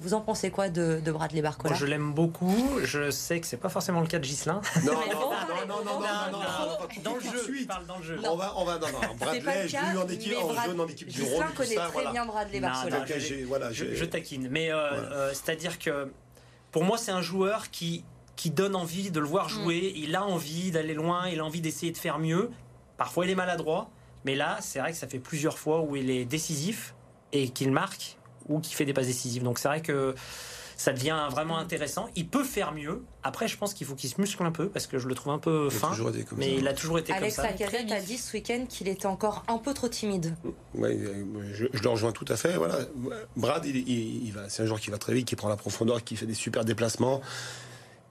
Vous 0.00 0.12
en 0.12 0.20
pensez 0.20 0.50
quoi 0.50 0.68
de, 0.68 1.00
de 1.02 1.10
Bradley 1.12 1.40
Barcola 1.40 1.70
Moi, 1.70 1.78
je 1.78 1.86
l'aime 1.86 2.12
beaucoup. 2.12 2.54
Je 2.84 3.10
sais 3.10 3.40
que 3.40 3.46
c'est 3.46 3.56
pas 3.56 3.70
forcément 3.70 4.02
le 4.02 4.06
cas 4.06 4.18
de 4.18 4.24
Gislin. 4.24 4.60
Non, 4.84 4.92
non, 4.92 5.00
non, 5.00 5.04
non, 5.08 5.66
non, 5.66 5.84
non, 5.84 6.00
non, 6.00 6.00
non, 6.32 6.38
non, 6.38 7.02
Dans 7.02 7.14
le 7.14 7.20
jeu, 7.20 7.42
suite. 7.44 7.62
je 7.62 7.66
parle 7.66 7.86
dans 7.86 7.96
le 7.96 8.02
jeu. 8.04 8.20
On 8.28 8.36
va, 8.36 8.52
on 8.56 8.64
va, 8.66 8.78
non, 8.78 8.88
non, 8.88 9.14
Bradley, 9.18 9.62
le 9.62 9.68
je 9.68 9.72
l'ai 9.72 9.98
en 9.98 10.08
équipe, 10.08 10.34
en 10.78 10.86
équipe 10.86 11.08
du 11.08 11.22
Rhône, 11.22 11.46
connaît 11.56 11.74
très 11.76 11.88
voilà. 11.92 12.10
bien 12.12 12.26
Bradley 12.26 12.60
Non, 12.60 12.68
Barcola. 12.68 13.06
je- 13.06 13.18
j'ai- 13.18 13.44
voilà, 13.44 13.72
Je, 13.72 13.86
j'ai- 13.86 13.96
je 13.96 14.04
taquine. 14.04 14.48
Mais 14.50 14.70
euh, 14.70 14.76
Voilà. 14.90 15.12
euh, 15.16 15.30
c'est-à-dire 15.32 15.78
que 15.78 16.12
pour 16.72 16.84
moi, 16.84 16.98
c'est 16.98 17.12
un 17.12 17.22
joueur 17.22 17.70
qui, 17.70 18.04
qui 18.36 18.50
donne 18.50 18.76
envie 18.76 19.10
de 19.10 19.18
le 19.18 19.26
voir 19.26 19.48
jouer. 19.48 19.94
Il 19.96 20.14
a 20.14 20.24
envie 20.24 20.70
d'aller 20.72 20.92
loin, 20.92 21.26
il 21.28 21.40
a 21.40 21.44
envie 21.44 21.62
d'essayer 21.62 21.90
de 21.90 21.96
faire 21.96 22.18
mieux. 22.18 22.50
Parfois, 22.98 23.24
il 23.24 23.30
est 23.30 23.34
maladroit. 23.34 23.88
Mais 24.26 24.34
là, 24.34 24.58
c'est 24.60 24.78
vrai 24.80 24.90
que 24.92 24.98
ça 24.98 25.06
fait 25.08 25.20
plusieurs 25.20 25.56
fois 25.58 25.80
où 25.80 25.96
il 25.96 26.10
est 26.10 26.26
décisif 26.26 26.94
et 27.32 27.48
qu'il 27.48 27.70
marque 27.72 28.18
ou 28.48 28.60
qu'il 28.60 28.74
fait 28.76 28.84
des 28.84 28.92
passes 28.92 29.06
décisives. 29.06 29.42
Donc 29.42 29.58
c'est 29.58 29.68
vrai 29.68 29.80
que 29.82 30.14
ça 30.78 30.92
devient 30.92 31.16
vraiment 31.30 31.56
intéressant. 31.56 32.06
Il 32.16 32.28
peut 32.28 32.44
faire 32.44 32.72
mieux. 32.72 33.02
Après, 33.22 33.48
je 33.48 33.56
pense 33.56 33.72
qu'il 33.72 33.86
faut 33.86 33.94
qu'il 33.94 34.10
se 34.10 34.20
muscle 34.20 34.42
un 34.42 34.50
peu 34.52 34.68
parce 34.68 34.86
que 34.86 34.98
je 34.98 35.08
le 35.08 35.14
trouve 35.14 35.32
un 35.32 35.38
peu 35.38 35.70
fin. 35.70 35.90
Mais 36.36 36.48
ça. 36.50 36.54
il 36.58 36.68
a 36.68 36.74
toujours 36.74 36.98
été 36.98 37.14
Alex 37.14 37.36
comme 37.36 37.44
ça. 37.46 37.50
Lacazette 37.50 37.90
a 37.92 38.00
dit 38.00 38.18
ce 38.18 38.32
week-end 38.36 38.66
qu'il 38.68 38.86
était 38.88 39.06
encore 39.06 39.42
un 39.48 39.56
peu 39.56 39.72
trop 39.72 39.88
timide. 39.88 40.34
Ouais, 40.74 40.98
je, 41.54 41.64
je 41.72 41.82
le 41.82 41.88
rejoins 41.88 42.12
tout 42.12 42.26
à 42.28 42.36
fait. 42.36 42.56
Voilà. 42.58 42.80
Brad, 43.36 43.64
il, 43.64 43.76
il- 43.88 44.26
il 44.26 44.32
va, 44.32 44.50
c'est 44.50 44.64
un 44.64 44.66
joueur 44.66 44.78
qui 44.80 44.90
va 44.90 44.98
très 44.98 45.14
vite, 45.14 45.26
qui 45.26 45.34
prend 45.34 45.48
la 45.48 45.56
profondeur, 45.56 46.04
qui 46.04 46.14
fait 46.14 46.26
des 46.26 46.34
super 46.34 46.66
déplacements, 46.66 47.22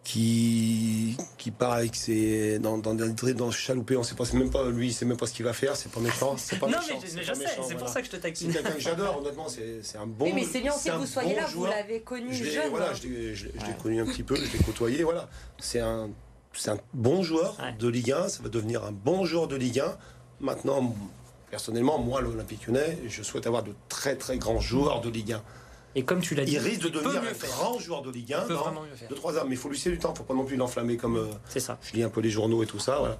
qui, 0.06 1.18
qui 1.38 1.50
part 1.52 1.74
avec 1.74 1.96
ses 1.96 2.60
dans 2.60 2.78
dans 2.78 2.94
dans 2.94 3.46
le 3.48 3.52
chaloupé. 3.52 3.98
On 3.98 4.04
sait 4.04 4.16
pas, 4.16 4.24
c'est 4.24 4.38
même 4.38 4.52
pas 4.52 4.69
lui, 4.69 4.88
il 4.88 4.94
sait 4.94 5.04
même 5.04 5.18
pas 5.18 5.25
ce 5.28 5.34
qu'il 5.34 5.44
va 5.44 5.52
faire. 5.52 5.75
C'est 5.75 5.92
pas 5.92 6.00
méchant. 6.00 6.36
C'est 6.38 6.60
pas 6.60 6.68
Non, 6.68 6.78
méchant, 6.78 7.00
mais, 7.02 7.07
c'est 7.07 7.16
mais 7.18 7.24
je 7.24 7.28
pas 7.31 7.36
sais, 7.36 7.46
c'est 7.68 7.75
pour 7.75 7.90
ça 7.90 8.00
que 8.02 8.06
je 8.06 8.12
te 8.12 8.16
C'est 8.18 8.22
taquine. 8.22 8.54
quelqu'un 8.54 8.72
que 8.72 8.80
j'adore, 8.80 9.18
honnêtement. 9.19 9.50
C'est, 9.50 9.80
c'est 9.84 9.98
un 9.98 10.06
bon. 10.06 10.25
oui, 10.25 10.31
mais 10.34 10.44
c'est 10.44 10.62
bien 10.62 10.72
aussi 10.72 10.84
c'est 10.84 10.92
que 10.92 10.96
vous 10.98 11.06
soyez 11.07 11.34
bon 11.34 11.42
là. 11.42 11.48
Vous 11.54 11.66
l'avez 11.66 12.02
connu 12.02 12.34
Je 12.34 12.44
l'ai, 12.44 12.52
jeune. 12.52 12.69
voilà, 12.69 12.92
hein. 12.92 12.94
je 12.94 13.07
l'ai, 13.07 13.36
je 13.36 13.46
l'ai- 13.48 13.54
je 13.60 13.66
Ouais. 13.66 13.78
connu 13.81 14.00
un 14.02 14.06
petit 14.06 14.24
peu, 14.24 14.36
je 14.36 14.42
l'ai 14.44 14.63
côtoyé. 14.63 15.04
Voilà, 15.04 15.28
c'est 15.60 15.80
un, 15.80 16.10
c'est 16.54 16.69
un 16.69 16.78
bon 16.94 17.24
joueur 17.24 17.58
Ouais. 17.60 17.74
de 17.78 17.88
Ligue 17.90 18.12
1. 18.12 18.30
Ça 18.30 18.44
va 18.44 18.50
devenir 18.50 18.84
un 18.86 18.92
bon 18.92 19.25
joueur 19.25 19.48
de 19.48 19.56
Ligue 19.56 19.80
1. 19.80 19.98
Maintenant, 20.40 20.94
personnellement, 21.50 21.98
moi, 21.98 22.22
l'Olympique 22.22 22.68
Lyonnais, 22.68 23.00
je 23.08 23.24
souhaite 23.24 23.48
avoir 23.48 23.63
de 23.63 23.74
très 23.90 24.16
très 24.16 24.38
grands 24.38 24.60
joueurs 24.60 25.01
de 25.01 25.10
Ligue 25.10 25.34
1. 25.34 25.42
Et 25.95 26.03
comme 26.03 26.21
tu 26.21 26.36
l'as 26.36 26.44
dit, 26.45 26.53
Il 26.53 26.59
risque 26.59 26.81
de 26.81 26.89
devenir 26.89 27.21
un 27.21 27.47
grand 27.47 27.80
joueur 27.80 28.01
de 28.01 28.12
Ligue 28.12 28.33
1 28.33 28.42
Il 28.42 28.47
peut 28.47 28.53
dans 28.53 28.59
vraiment 28.63 28.81
mieux 28.81 28.95
faire. 28.95 29.07
deux 29.09 29.15
trois 29.15 29.38
ans. 29.38 29.44
Mais 29.47 29.56
il 29.56 29.57
faut 29.57 29.69
lui 29.69 29.77
laisser 29.77 29.92
du 29.92 29.97
temps. 29.97 30.09
Il 30.09 30.13
ne 30.13 30.18
faut 30.18 30.24
pas 30.25 30.33
non 30.33 30.44
plus 30.45 30.57
l'enflammer 30.57 30.97
comme 30.97 31.15
euh, 31.18 31.27
C'est 31.48 31.60
ça. 31.62 31.77
je 31.81 31.93
lis 31.93 32.03
un 32.03 32.10
peu 32.10 32.22
les 32.22 32.29
journaux 32.29 32.62
et 32.63 32.67
tout 32.67 32.79
ça. 32.79 32.98
Voilà. 33.00 33.17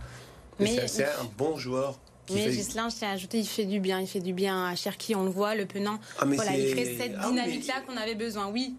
Mais 0.60 0.88
c'est, 0.88 1.06
un 1.06 1.30
bon 1.38 1.58
joueur. 1.58 1.98
Mais. 2.34 2.52
Gislain, 2.52 2.90
je 2.90 2.96
tiens 2.96 3.10
à 3.10 3.14
ajouter, 3.14 3.40
il 3.40 3.46
fait 3.46 3.66
du 3.66 3.80
bien. 3.80 4.00
Il 4.02 4.08
fait 4.08 4.20
du 4.20 4.34
bien 4.34 4.66
à 4.68 4.76
Cherki, 4.76 5.16
on 5.16 5.24
le 5.24 5.30
voit, 5.30 5.56
le 5.56 5.66
penant. 5.66 6.00
Ah, 6.20 6.26
voilà, 6.26 6.58
il 6.58 6.72
crée 6.74 6.98
cette 6.98 7.14
Ah 7.20 7.28
oui, 7.30 7.36
mais- 7.36 7.42
dynamique-là 7.44 7.76
qu'on 7.88 7.98
avait 7.98 8.16
besoin. 8.16 8.48
Oui, 8.52 8.76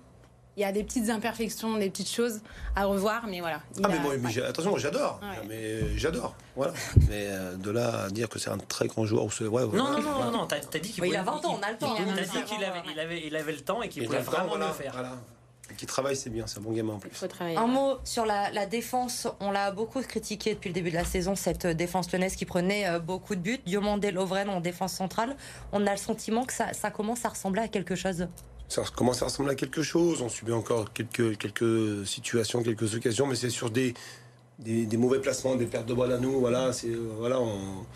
il 0.56 0.62
y 0.62 0.64
a 0.64 0.72
des 0.72 0.82
petites 0.84 1.10
imperfections, 1.10 1.76
des 1.76 1.90
petites 1.90 2.10
choses 2.10 2.40
à 2.74 2.86
revoir, 2.86 3.26
mais 3.26 3.40
voilà. 3.40 3.60
il 3.76 3.82
Ah 3.84 3.88
mais 3.88 3.96
a- 3.96 4.00
moi, 4.00 4.14
mais 4.18 4.30
j'ai- 4.30 4.42
attention, 4.42 4.70
moi, 4.70 4.78
j'adore. 4.78 5.20
Ouais. 5.22 5.46
Mais 5.48 5.96
j'adore. 5.98 6.34
Voilà. 6.56 6.72
mais 7.08 7.26
euh, 7.28 7.54
de 7.56 7.70
là 7.70 8.04
à 8.04 8.10
dire 8.10 8.28
que 8.28 8.38
c'est 8.38 8.50
un 8.50 8.58
très 8.58 8.86
grand 8.86 9.04
joueur 9.04 9.24
ou 9.24 9.28
ouais, 9.28 9.60
Non, 9.62 9.66
voilà. 9.68 9.82
non, 9.84 10.00
non, 10.00 10.12
Voilà. 10.12 10.30
non, 10.30 10.46
t'as 10.46 10.60
t'as 10.60 10.78
dit 10.78 10.90
qu'il 10.90 11.02
Oui, 11.02 11.08
il 11.08 11.16
pouvait- 11.18 11.28
a 11.28 11.32
20 11.32 11.44
ans, 11.44 11.58
on 11.60 11.62
a 11.62 11.70
le 11.72 11.76
temps, 11.78 11.94
il 11.96 12.02
a 12.02 12.06
Il 12.06 12.06
20 12.06 12.16
a 12.16 12.20
ans. 12.20 12.42
dit 12.44 12.54
qu'il 12.54 12.64
avait, 12.64 12.82
il 12.92 12.98
avait, 13.00 13.26
il 13.26 13.36
avait 13.36 13.52
le 13.52 13.60
temps 13.60 13.82
et 13.82 13.88
qu'il 13.88 14.04
pouvait 14.06 14.18
vraiment 14.20 14.48
voilà, 14.48 14.68
le 14.68 14.72
faire. 14.72 14.92
voilà. 14.92 15.12
Et 15.70 15.74
Qui 15.74 15.84
travaille, 15.84 16.14
c'est 16.14 16.30
bien, 16.30 16.46
c'est 16.46 16.58
un 16.58 16.62
bon 16.62 16.70
gamin 16.72 16.92
en 16.94 16.98
plus. 17.00 17.10
Un 17.40 17.66
mot 17.66 17.96
sur 18.04 18.24
la, 18.24 18.50
la 18.52 18.66
défense. 18.66 19.26
On 19.40 19.50
l'a 19.50 19.72
beaucoup 19.72 20.00
critiqué 20.00 20.54
depuis 20.54 20.68
le 20.68 20.74
début 20.74 20.90
de 20.90 20.94
la 20.94 21.04
saison, 21.04 21.34
cette 21.34 21.64
euh, 21.64 21.74
défense 21.74 22.10
lyonnaise 22.12 22.36
qui 22.36 22.44
prenait 22.44 22.86
euh, 22.86 23.00
beaucoup 23.00 23.34
de 23.34 23.40
buts. 23.40 23.58
Diomandé 23.66 24.12
Lovren 24.12 24.48
en 24.48 24.60
défense 24.60 24.92
centrale. 24.92 25.36
On 25.72 25.84
a 25.88 25.90
le 25.90 25.96
sentiment 25.96 26.44
que 26.44 26.52
ça, 26.52 26.72
ça 26.72 26.92
commence 26.92 27.24
à 27.24 27.30
ressembler 27.30 27.62
à 27.62 27.68
quelque 27.68 27.96
chose. 27.96 28.28
Ça 28.68 28.82
commence 28.94 29.22
à 29.22 29.26
ressembler 29.26 29.52
à 29.52 29.54
quelque 29.54 29.82
chose? 29.82 30.22
On 30.22 30.28
subit 30.28 30.52
encore 30.52 30.92
quelques, 30.92 31.38
quelques 31.38 32.06
situations, 32.06 32.62
quelques 32.62 32.94
occasions, 32.94 33.26
mais 33.26 33.36
c'est 33.36 33.50
sur 33.50 33.70
des, 33.70 33.94
des, 34.58 34.96
mauvais 34.96 35.20
placements, 35.20 35.54
des 35.54 35.66
pertes 35.66 35.86
de 35.86 35.94
balles 35.94 36.12
à 36.12 36.18
nous. 36.18 36.40
Voilà, 36.40 36.72
c'est, 36.72 36.90
voilà 36.90 37.40
on, 37.40 37.86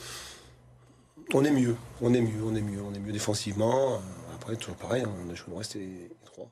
on 1.34 1.44
est 1.44 1.50
mieux. 1.50 1.74
On 2.00 2.14
est 2.14 2.20
mieux, 2.20 2.42
on 2.44 2.54
est 2.54 2.60
mieux, 2.60 2.80
on 2.82 2.94
est 2.94 2.98
mieux 3.00 3.12
défensivement. 3.12 4.00
Après, 4.36 4.56
toujours 4.56 4.76
pareil, 4.76 5.02
hein, 5.02 5.12
on 5.26 5.30
a 5.30 5.34
joué 5.34 5.46
le 5.50 5.56
reste 5.58 5.74
les 5.74 6.10
trois. 6.24 6.48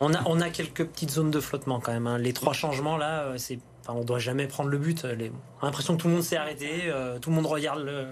On 0.00 0.12
a, 0.12 0.22
on 0.26 0.40
a 0.40 0.50
quelques 0.50 0.84
petites 0.84 1.10
zones 1.10 1.30
de 1.30 1.40
flottement 1.40 1.80
quand 1.80 1.92
même. 1.92 2.06
hein. 2.06 2.18
Les 2.18 2.32
trois 2.34 2.52
changements 2.52 2.96
là, 2.98 3.24
euh, 3.24 3.38
c'est, 3.38 3.58
enfin, 3.80 3.98
on 3.98 4.04
doit 4.04 4.18
jamais 4.18 4.46
prendre 4.46 4.68
le 4.68 4.78
but. 4.78 5.04
Les- 5.04 5.30
On 5.60 5.62
a 5.62 5.66
l'impression 5.66 5.96
que 5.96 6.02
tout 6.02 6.08
le 6.08 6.14
monde 6.14 6.22
s'est 6.22 6.36
arrêté, 6.36 6.82
euh, 6.86 7.18
tout 7.18 7.30
le 7.30 7.36
monde 7.36 7.46
regarde, 7.46 7.80
le- 7.82 8.08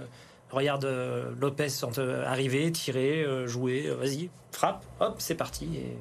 regarde 0.52 0.84
euh, 0.84 1.30
Lopez 1.40 1.68
euh, 1.98 2.24
arriver, 2.26 2.70
tirer, 2.72 3.22
euh, 3.24 3.46
jouer. 3.46 3.86
euh, 3.86 3.94
vas-y, 3.94 4.30
frappe, 4.52 4.84
hop, 5.00 5.16
c'est 5.18 5.34
parti. 5.34 5.68
Et 5.76 5.96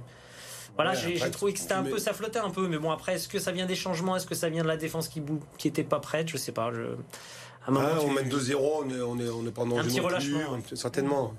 voilà, 0.76 0.92
Ouais, 0.92 1.16
j'ai, 1.18 1.32
trouvé 1.32 1.54
que 1.54 1.60
c'était 1.60 1.74
un 1.74 1.84
peu, 1.84 1.98
ça 2.00 2.14
flottait 2.14 2.40
un 2.40 2.50
peu. 2.50 2.68
Mais 2.68 2.78
bon, 2.78 2.92
après, 2.92 3.16
est-ce 3.16 3.28
que 3.28 3.40
ça 3.40 3.52
vient 3.52 3.66
des 3.66 3.76
changements 3.76 4.16
Est-ce 4.16 4.28
que 4.28 4.36
ça 4.36 4.50
vient 4.50 4.64
de 4.64 4.68
la 4.68 4.78
défense 4.78 5.08
qui 5.08 5.20
bou- 5.22 5.42
qui 5.58 5.68
était 5.68 5.84
pas 5.84 6.00
prête 6.00 6.30
Je 6.30 6.38
sais 6.38 6.52
pas. 6.52 6.72
Je... 6.74 6.82
À 7.66 7.70
un 7.70 7.72
moment, 7.72 7.88
Ah, 7.94 7.98
tu- 8.00 8.06
on 8.06 8.12
mène 8.14 8.30
2-0, 8.30 8.56
on 8.86 8.90
est, 8.90 9.02
on 9.02 9.20
est, 9.20 9.30
on 9.30 9.46
est 9.48 9.52
pas 9.52 9.62
en 9.64 9.68
danger 9.68 9.84
petit 9.84 9.98
plus, 9.98 10.06
relâchement. 10.06 10.58
Certainement. 10.74 11.34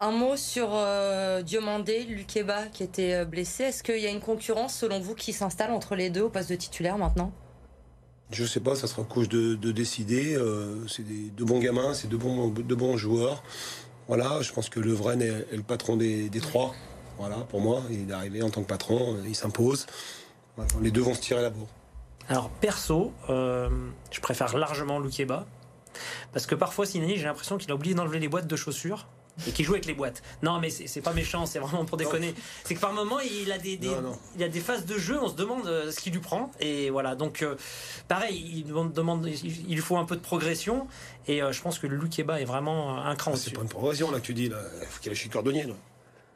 Un 0.00 0.10
mot 0.10 0.36
sur 0.36 0.68
euh, 0.72 1.40
Diomandé, 1.42 2.04
Lukeba 2.04 2.66
qui 2.66 2.82
était 2.82 3.24
blessé. 3.24 3.64
Est-ce 3.64 3.82
qu'il 3.82 4.00
y 4.00 4.06
a 4.06 4.10
une 4.10 4.20
concurrence 4.20 4.74
selon 4.76 5.00
vous 5.00 5.14
qui 5.14 5.32
s'installe 5.32 5.70
entre 5.70 5.94
les 5.94 6.10
deux 6.10 6.22
au 6.22 6.28
poste 6.28 6.50
de 6.50 6.56
titulaire 6.56 6.98
maintenant? 6.98 7.32
Je 8.30 8.44
sais 8.44 8.60
pas, 8.60 8.74
ça 8.74 8.86
sera 8.86 9.04
coach 9.04 9.28
de, 9.28 9.54
de 9.54 9.72
décider. 9.72 10.34
Euh, 10.34 10.86
c'est 10.88 11.04
de 11.06 11.44
bons 11.44 11.58
gamins, 11.60 11.94
c'est 11.94 12.08
de 12.08 12.16
bons, 12.16 12.48
bons 12.48 12.96
joueurs. 12.96 13.42
Voilà, 14.08 14.42
je 14.42 14.52
pense 14.52 14.68
que 14.68 14.80
Levren 14.80 15.22
est, 15.22 15.46
est 15.52 15.56
le 15.56 15.62
patron 15.62 15.96
des, 15.96 16.30
trois. 16.40 16.74
Voilà, 17.18 17.36
pour 17.36 17.60
moi, 17.60 17.82
il 17.90 18.10
est 18.10 18.12
arrivé 18.12 18.42
en 18.42 18.50
tant 18.50 18.62
que 18.62 18.68
patron, 18.68 19.16
il 19.26 19.34
s'impose. 19.34 19.86
Les 20.80 20.90
deux 20.90 21.00
vont 21.00 21.14
se 21.14 21.20
tirer 21.20 21.42
la 21.42 21.50
bourre. 21.50 21.68
Alors 22.28 22.48
perso, 22.48 23.12
euh, 23.28 23.68
je 24.10 24.20
préfère 24.20 24.56
largement 24.56 24.98
Loukeba. 24.98 25.46
Parce 26.32 26.46
que 26.46 26.54
parfois, 26.54 26.86
Sinani, 26.86 27.16
j'ai 27.16 27.24
l'impression 27.24 27.56
qu'il 27.58 27.70
a 27.70 27.74
oublié 27.74 27.94
d'enlever 27.94 28.18
les 28.18 28.28
boîtes 28.28 28.46
de 28.46 28.56
chaussures 28.56 29.06
et 29.46 29.50
qu'il 29.52 29.64
joue 29.64 29.72
avec 29.72 29.86
les 29.86 29.94
boîtes. 29.94 30.22
Non, 30.42 30.58
mais 30.60 30.70
c'est 30.70 31.00
pas 31.00 31.12
méchant, 31.12 31.46
c'est 31.46 31.58
vraiment 31.58 31.84
pour 31.84 31.96
déconner. 31.96 32.34
C'est 32.64 32.74
que 32.74 32.80
par 32.80 32.92
moment, 32.92 33.18
il 33.20 33.50
a 33.52 33.58
des, 33.58 33.76
des- 33.76 33.88
Non, 33.88 34.00
non. 34.02 34.18
il 34.36 34.42
a 34.42 34.48
des 34.48 34.60
phases 34.60 34.86
de 34.86 34.96
jeu, 34.98 35.18
on 35.20 35.28
se 35.28 35.34
demande 35.34 35.66
euh, 35.66 35.90
ce 35.90 36.00
qu'il 36.00 36.12
lui 36.12 36.20
prend. 36.20 36.50
Et 36.60 36.90
voilà, 36.90 37.14
donc 37.14 37.42
euh, 37.42 37.56
pareil, 38.08 38.52
il 38.56 38.64
demande, 38.92 39.26
il 39.68 39.78
faut 39.80 39.96
un 39.96 40.04
peu 40.04 40.16
de 40.16 40.20
progression. 40.20 40.86
Et 41.26 41.42
euh, 41.42 41.52
je 41.52 41.60
pense 41.62 41.78
que 41.78 41.86
Loukeba 41.86 42.40
est 42.40 42.44
vraiment 42.44 42.98
un 43.04 43.16
cran 43.16 43.32
Ah, 43.34 43.36
c'est 43.36 43.52
pas 43.54 43.62
une 43.62 43.68
progression 43.68 44.10
là 44.10 44.20
que 44.20 44.26
tu 44.26 44.34
dis 44.34 44.48
là. 44.48 44.58
Il 44.82 44.86
faut 44.86 45.00
qu'il 45.00 45.10
aille 45.10 45.16
chez 45.16 45.28
Cordonnier 45.28 45.64
là. 45.64 45.74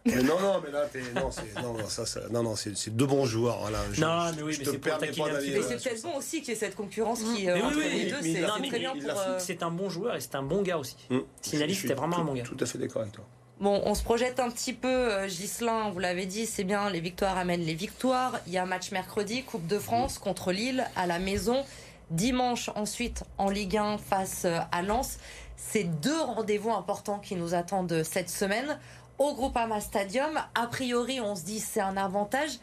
Mais 0.06 0.22
non, 0.22 0.38
non, 0.40 0.60
mais 0.64 0.70
là, 0.70 0.86
t'es- 0.86 1.02
non, 1.14 1.30
c'est, 1.30 1.60
non, 1.60 1.74
non, 1.74 1.88
ça, 1.88 2.06
ça- 2.06 2.28
non, 2.30 2.42
non, 2.42 2.56
c'est, 2.56 2.90
deux 2.90 3.06
bons 3.06 3.26
joueurs. 3.26 3.58
Voilà. 3.60 3.78
Je, 3.92 4.00
Non, 4.00 4.32
mais 4.36 4.42
oui, 4.42 4.52
je 4.54 4.58
mais 4.60 4.64
te 4.64 4.70
c'est 4.70 4.78
pour 4.78 4.90
permets 4.98 5.08
pas 5.12 5.30
d'aller. 5.32 5.50
Mais 5.50 5.56
euh, 5.58 5.62
c'est 5.68 5.82
peut-être 5.90 6.02
bon 6.02 6.16
aussi 6.16 6.40
qu'il 6.40 6.50
y 6.50 6.52
ait 6.52 6.60
cette 6.60 6.76
concurrence 6.76 7.20
qui, 7.20 7.44
Mais 7.44 7.50
euh, 7.50 7.54
oui, 7.56 7.62
entre 7.62 7.76
oui, 7.76 7.84
les 8.04 8.10
deux, 8.10 8.16
c'est 8.22 8.68
très 8.68 8.78
bien 8.78 8.92
pour... 8.96 9.20
euh, 9.20 9.38
C'est 9.38 9.62
un 9.62 9.70
bon 9.70 9.90
joueur 9.90 10.14
et 10.16 10.20
c'est 10.20 10.34
un 10.36 10.42
bon 10.42 10.62
gars 10.62 10.78
aussi. 10.78 10.96
ça. 11.10 11.16
Sinali, 11.42 11.72
Je 11.74 11.78
suis 11.78 11.88
c'était 11.88 11.94
vraiment 12.00 12.16
tout- 12.16 12.22
un 12.22 12.24
bon 12.24 12.34
gars. 12.34 12.42
Tout 12.44 12.56
à 12.60 12.66
fait 12.66 12.78
d'accord 12.78 13.02
avec 13.02 13.12
toi. 13.14 13.24
Bon, 13.60 13.82
on 13.84 13.94
se 13.96 14.04
projette 14.04 14.38
un 14.38 14.50
petit 14.50 14.72
peu, 14.72 15.26
Ghislain, 15.26 15.90
vous 15.90 15.98
l'avez 15.98 16.26
dit, 16.26 16.46
c'est 16.46 16.62
bien, 16.62 16.88
les 16.90 17.00
victoires 17.00 17.36
amènent 17.36 17.64
les 17.64 17.74
victoires. 17.74 18.38
Il 18.46 18.52
y 18.52 18.56
a 18.58 18.62
un 18.62 18.66
match 18.66 18.92
mercredi, 18.92 19.42
Coupe 19.42 19.66
de 19.66 19.80
France 19.80 20.18
contre 20.20 20.52
Lille 20.52 20.86
à 20.94 21.06
la 21.08 21.18
maison. 21.18 21.64
Dimanche, 22.10 22.70
ensuite, 22.76 23.24
en 23.36 23.50
Ligue 23.50 23.76
1 23.76 23.98
face 23.98 24.46
à 24.72 24.82
Lens. 24.82 25.18
C'est 25.56 25.84
deux 25.84 26.20
rendez-vous 26.22 26.70
importants 26.70 27.18
qui 27.18 27.34
nous 27.34 27.52
attendent 27.52 28.02
cette 28.04 28.30
semaine. 28.30 28.78
Au 29.18 29.34
Groupama 29.34 29.80
Stadium, 29.80 30.40
a 30.54 30.66
priori, 30.68 31.20
on 31.20 31.34
se 31.34 31.44
dit 31.44 31.58
c'est 31.58 31.80
un 31.80 31.96
avantage. 31.96 32.60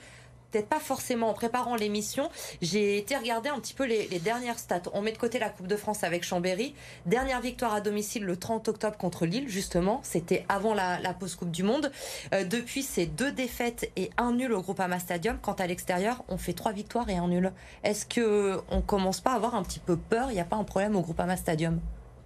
Peut-être 0.51 0.69
pas 0.69 0.79
forcément 0.79 1.29
en 1.29 1.33
préparant 1.33 1.75
l'émission. 1.75 2.29
J'ai 2.61 2.97
été 2.97 3.17
regarder 3.17 3.49
un 3.49 3.59
petit 3.59 3.73
peu 3.73 3.83
les, 3.85 4.07
dernières 4.19 4.57
stats. 4.57 4.83
On 4.93 5.01
met 5.01 5.11
de 5.11 5.17
côté 5.17 5.37
la 5.37 5.49
Coupe 5.49 5.67
de 5.67 5.75
France 5.75 6.05
avec 6.05 6.23
Chambéry. 6.23 6.73
Dernière 7.05 7.41
victoire 7.41 7.73
à 7.73 7.81
domicile 7.81 8.23
le 8.23 8.37
30 8.37 8.69
octobre 8.69 8.95
contre 8.95 9.25
Lille, 9.25 9.49
justement. 9.49 9.99
C'était 10.03 10.45
avant 10.47 10.73
la, 10.73 11.13
pause 11.19 11.35
Coupe 11.35 11.51
du 11.51 11.63
Monde. 11.63 11.91
Euh, 12.33 12.45
depuis, 12.45 12.83
c'est 12.83 13.05
deux 13.05 13.33
défaites 13.33 13.91
et 13.97 14.09
un 14.15 14.31
nul 14.31 14.53
au 14.53 14.61
Groupama 14.61 14.99
Stadium. 14.99 15.37
Quant 15.41 15.55
à 15.55 15.67
l'extérieur, 15.67 16.23
on 16.29 16.37
fait 16.37 16.53
trois 16.53 16.71
victoires 16.71 17.09
et 17.09 17.17
un 17.17 17.27
nul. 17.27 17.51
Est-ce 17.83 18.05
que 18.05 18.61
on 18.69 18.79
commence 18.79 19.19
pas 19.19 19.31
à 19.31 19.35
avoir 19.35 19.55
un 19.55 19.63
petit 19.63 19.79
peu 19.79 19.97
peur? 19.97 20.31
Il 20.31 20.35
n'y 20.35 20.39
a 20.39 20.45
pas 20.45 20.55
un 20.55 20.63
problème 20.63 20.95
au 20.95 21.01
Groupama 21.01 21.35
Stadium? 21.35 21.81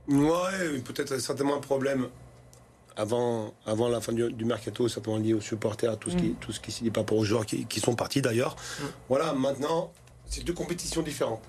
Ouais, 0.08 0.80
peut-être 0.86 1.18
certainement 1.18 1.56
un 1.56 1.62
problème 1.62 2.10
avant, 3.10 3.54
avant 3.66 3.88
la 3.88 4.02
fin 4.02 4.12
du, 4.12 4.30
du 4.32 4.44
mercato, 4.46 4.88
certainement 4.90 5.20
lié 5.20 5.34
aux 5.34 5.40
supporters, 5.42 5.92
à 5.92 5.96
tout 5.96 6.12
ce 6.12 6.18
qui, 6.18 6.34
tout 6.34 6.52
ce 6.52 6.60
qui 6.60 6.72
s'y 6.72 6.84
dit 6.84 6.92
pas 6.92 7.04
pour 7.06 7.18
aux 7.18 7.24
joueurs 7.24 7.46
qui, 7.46 7.66
qui 7.66 7.80
sont 7.80 7.96
partis 7.96 8.22
d'ailleurs. 8.22 8.58
Voilà, 9.08 9.32
maintenant, 9.34 9.92
c'est 10.26 10.44
deux 10.44 10.54
compétitions 10.54 11.02
différentes. 11.02 11.42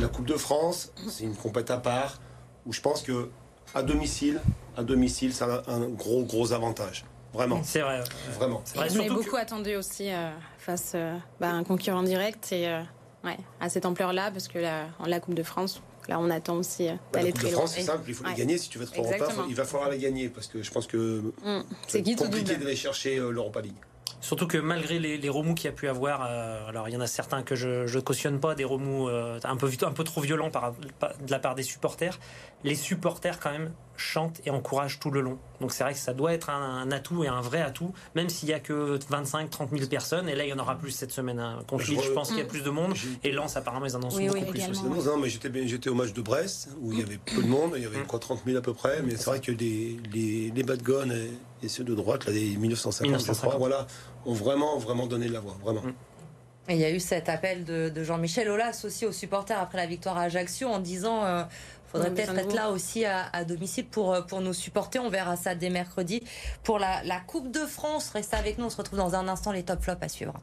La 0.00 0.08
Coupe 0.08 0.26
de 0.26 0.36
France, 0.36 0.92
c'est 1.08 1.22
une 1.24 1.36
compète 1.36 1.70
à 1.70 1.78
part 1.78 2.20
où 2.66 2.72
je 2.72 2.80
pense 2.80 3.02
que 3.02 3.30
à 3.74 3.82
domicile, 3.82 4.40
à 4.76 4.82
domicile, 4.82 5.32
ça 5.32 5.62
a 5.66 5.72
un 5.72 5.88
gros, 5.88 6.24
gros 6.24 6.52
avantage. 6.52 7.04
Vraiment, 7.32 7.60
C'est 7.62 7.80
vrai. 7.82 8.02
vraiment. 8.36 8.62
C'est 8.64 8.76
vrai, 8.78 8.88
que- 8.88 9.12
beaucoup 9.12 9.36
attendu 9.36 9.76
aussi 9.76 10.10
euh, 10.10 10.30
face 10.58 10.92
euh, 10.94 11.16
bah, 11.38 11.50
à 11.50 11.52
un 11.52 11.62
concurrent 11.62 12.02
direct 12.02 12.50
et 12.52 12.66
euh, 12.66 12.80
ouais, 13.22 13.36
à 13.60 13.68
cette 13.68 13.86
ampleur-là, 13.86 14.30
parce 14.32 14.48
que 14.48 14.58
la 14.58 15.20
Coupe 15.20 15.34
de 15.34 15.42
France, 15.44 15.80
là, 16.08 16.18
on 16.18 16.30
attend 16.30 16.56
aussi 16.56 16.88
euh, 16.88 16.92
Bah, 16.92 16.98
la 17.14 17.18
d'aller 17.20 17.32
Coupe 17.32 17.40
très 17.40 17.48
de 17.48 17.52
loin. 17.54 17.60
France, 17.62 17.74
c'est 17.76 17.82
simple, 17.82 18.04
il 18.08 18.14
faut 18.14 18.24
ouais. 18.24 18.30
la 18.30 18.36
gagner. 18.36 18.58
Si 18.58 18.68
tu 18.68 18.78
veux 18.78 18.84
être 18.84 18.96
Europa, 18.98 19.26
il 19.48 19.54
va 19.54 19.64
falloir 19.64 19.88
la 19.90 19.96
gagner 19.96 20.28
parce 20.28 20.46
que 20.46 20.62
je 20.62 20.70
pense 20.70 20.86
que 20.86 20.98
Mm. 21.44 21.62
C'est 21.86 22.02
compliqué 22.16 22.56
d'aller 22.56 22.76
chercher 22.76 23.18
euh, 23.18 23.30
l'Europa 23.30 23.60
League. 23.60 23.74
Surtout 24.20 24.48
que 24.48 24.58
malgré 24.58 24.98
les, 24.98 25.16
les 25.16 25.28
remous 25.28 25.54
qu'il 25.54 25.66
y 25.66 25.68
a 25.68 25.72
pu 25.72 25.86
avoir, 25.88 26.26
euh, 26.28 26.66
alors 26.68 26.88
il 26.88 26.92
y 26.94 26.96
en 26.96 27.00
a 27.00 27.06
certains 27.06 27.44
que 27.44 27.54
je 27.54 27.94
ne 27.94 28.00
cautionne 28.00 28.40
pas, 28.40 28.56
des 28.56 28.64
remous 28.64 29.08
euh, 29.08 29.38
un, 29.44 29.56
peu, 29.56 29.70
un 29.82 29.92
peu 29.92 30.02
trop 30.02 30.20
violents 30.20 30.50
par, 30.50 30.74
par- 30.98 31.16
de 31.18 31.30
la 31.30 31.38
part 31.38 31.54
des 31.54 31.62
supporters, 31.62 32.18
les 32.64 32.74
supporters 32.74 33.38
quand 33.40 33.50
même 33.52 33.72
chantent 33.96 34.40
et 34.46 34.50
encouragent 34.50 35.00
tout 35.00 35.10
le 35.10 35.20
long. 35.20 35.38
Donc 35.60 35.72
c'est 35.72 35.82
vrai 35.82 35.92
que 35.92 35.98
ça 35.98 36.12
doit 36.12 36.32
être 36.32 36.50
un, 36.50 36.82
un 36.82 36.90
atout 36.92 37.24
et 37.24 37.28
un 37.28 37.40
vrai 37.40 37.60
atout, 37.62 37.92
même 38.14 38.28
s'il 38.28 38.48
y 38.48 38.52
a 38.52 38.60
que 38.60 38.96
25-30 39.10 39.76
000 39.76 39.88
personnes, 39.88 40.28
et 40.28 40.36
là 40.36 40.44
il 40.44 40.50
y 40.50 40.52
en 40.52 40.58
aura 40.60 40.76
plus 40.78 40.92
cette 40.92 41.10
semaine. 41.10 41.40
hein. 41.40 41.58
Contre 41.66 41.82
Je 41.84 41.94
je 42.00 42.10
pense 42.12 42.28
qu'il 42.28 42.38
y 42.38 42.42
a 42.42 42.44
plus 42.44 42.62
de 42.62 42.70
monde, 42.70 42.94
et 43.24 43.32
Lens 43.32 43.56
apparemment 43.56 43.86
ils 43.86 43.96
annoncent 43.96 44.16
Oui, 44.16 44.28
beaucoup 44.28 44.38
oui, 44.40 44.50
plus. 44.50 44.60
également. 44.60 44.82
Non, 44.94 45.02
non, 45.02 45.16
mais 45.18 45.28
j'étais, 45.28 45.48
bien- 45.48 45.66
j'étais 45.66 45.90
au 45.90 45.94
match 45.96 46.12
de 46.12 46.22
Brest 46.22 46.68
où 46.80 46.92
il 46.92 47.00
y 47.00 47.02
avait 47.02 47.18
peu 47.18 47.42
de 47.42 47.48
monde, 47.48 47.72
il 47.76 47.82
y 47.82 47.86
avait 47.86 47.98
quoi, 48.04 48.20
30 48.20 48.42
000 48.46 48.56
à 48.56 48.60
peu 48.62 48.72
près, 48.72 49.02
mais 49.02 49.16
c'est 49.16 49.26
vrai 49.30 49.40
que 49.40 49.50
les, 49.50 49.98
les, 50.12 50.52
les 50.54 50.62
bad 50.62 50.80
guns 50.82 51.10
et, 51.10 51.30
et 51.64 51.68
ceux 51.68 51.82
de 51.84 51.94
droite, 51.96 52.24
là, 52.26 52.32
des 52.32 52.56
1950, 52.56 53.04
je 53.04 53.10
1950. 53.16 53.50
crois, 53.50 53.58
voilà, 53.58 53.86
ont 54.26 54.32
vraiment, 54.34 54.78
vraiment 54.78 55.08
donné 55.08 55.26
de 55.26 55.32
la 55.32 55.40
voix, 55.40 55.56
vraiment. 55.60 55.82
Mm. 55.82 55.92
Et 56.70 56.74
il 56.74 56.80
y 56.80 56.84
a 56.84 56.90
eu 56.90 57.00
cet 57.00 57.30
appel 57.30 57.64
de, 57.64 57.88
de 57.88 58.04
Jean-Michel 58.04 58.48
Aulas 58.50 58.82
aussi 58.84 59.06
aux 59.06 59.12
supporters 59.12 59.58
après 59.58 59.78
la 59.78 59.86
victoire 59.86 60.18
à 60.18 60.24
Ajaccio 60.24 60.68
en 60.68 60.80
disant 60.80 61.24
euh, 61.24 61.42
faudrait 61.90 62.12
peut-être 62.12 62.36
être 62.36 62.54
là 62.54 62.70
aussi 62.70 63.04
à, 63.04 63.28
à 63.32 63.44
domicile 63.44 63.86
pour, 63.86 64.12
euh, 64.12 64.22
pour 64.22 64.40
nous 64.40 64.52
supporter. 64.52 64.98
On 64.98 65.08
verra 65.08 65.36
ça 65.36 65.54
dès 65.54 65.70
mercredi. 65.70 66.22
Pour 66.62 66.78
la, 66.78 67.02
la 67.04 67.20
Coupe 67.20 67.50
de 67.50 67.60
France, 67.60 68.10
restez 68.10 68.36
avec 68.36 68.58
nous. 68.58 68.66
On 68.66 68.70
se 68.70 68.76
retrouve 68.76 68.98
dans 68.98 69.14
un 69.14 69.28
instant. 69.28 69.52
Les 69.52 69.62
top 69.62 69.82
flops 69.82 70.02
à 70.02 70.08
suivre. 70.08 70.34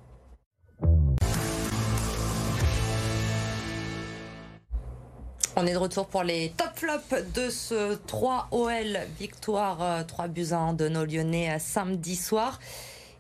On 5.58 5.66
est 5.66 5.72
de 5.72 5.78
retour 5.78 6.08
pour 6.08 6.24
les 6.24 6.52
top 6.58 6.72
flops 6.76 7.34
de 7.34 7.50
ce 7.50 7.96
3 8.08 8.50
OL 8.52 9.00
victoire 9.18 9.82
euh, 9.82 10.04
3 10.04 10.28
buts 10.28 10.48
à 10.52 10.58
1 10.58 10.74
de 10.74 10.90
nos 10.90 11.06
Lyonnais 11.06 11.52
euh, 11.52 11.60
samedi 11.60 12.18
soir. 12.18 12.60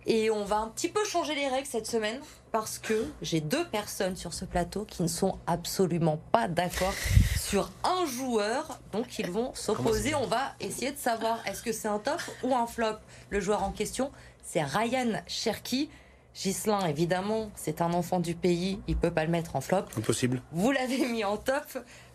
Et 0.07 0.29
on 0.29 0.45
va 0.45 0.57
un 0.57 0.67
petit 0.67 0.89
peu 0.89 1.03
changer 1.03 1.33
les 1.33 1.47
règles 1.47 1.67
cette 1.67 1.87
semaine 1.87 2.19
parce 2.51 2.77
que 2.77 3.07
j'ai 3.23 3.41
deux 3.41 3.65
personnes 3.65 4.15
sur 4.15 4.33
ce 4.33 4.45
plateau 4.45 4.85
qui 4.85 5.01
ne 5.01 5.07
sont 5.07 5.39
absolument 5.47 6.19
pas 6.31 6.47
d'accord 6.47 6.93
sur 7.39 7.71
un 7.83 8.05
joueur. 8.05 8.79
Donc 8.91 9.17
ils 9.17 9.31
vont 9.31 9.53
s'opposer. 9.55 10.13
On 10.13 10.27
va 10.27 10.53
essayer 10.59 10.91
de 10.91 10.97
savoir 10.97 11.39
est-ce 11.47 11.63
que 11.63 11.71
c'est 11.71 11.87
un 11.87 11.99
top 11.99 12.21
ou 12.43 12.55
un 12.55 12.67
flop? 12.67 12.97
Le 13.31 13.39
joueur 13.39 13.63
en 13.63 13.71
question, 13.71 14.11
c'est 14.43 14.61
Ryan 14.61 15.21
Cherky. 15.25 15.89
Gislin, 16.35 16.85
évidemment, 16.87 17.49
c'est 17.55 17.81
un 17.81 17.93
enfant 17.93 18.19
du 18.19 18.35
pays. 18.35 18.79
Il 18.87 18.97
peut 18.97 19.09
pas 19.11 19.23
le 19.23 19.31
mettre 19.31 19.55
en 19.55 19.61
flop. 19.61 19.85
Impossible. 19.97 20.41
Vous 20.51 20.71
l'avez 20.71 21.07
mis 21.07 21.23
en 21.23 21.37
top. 21.37 21.63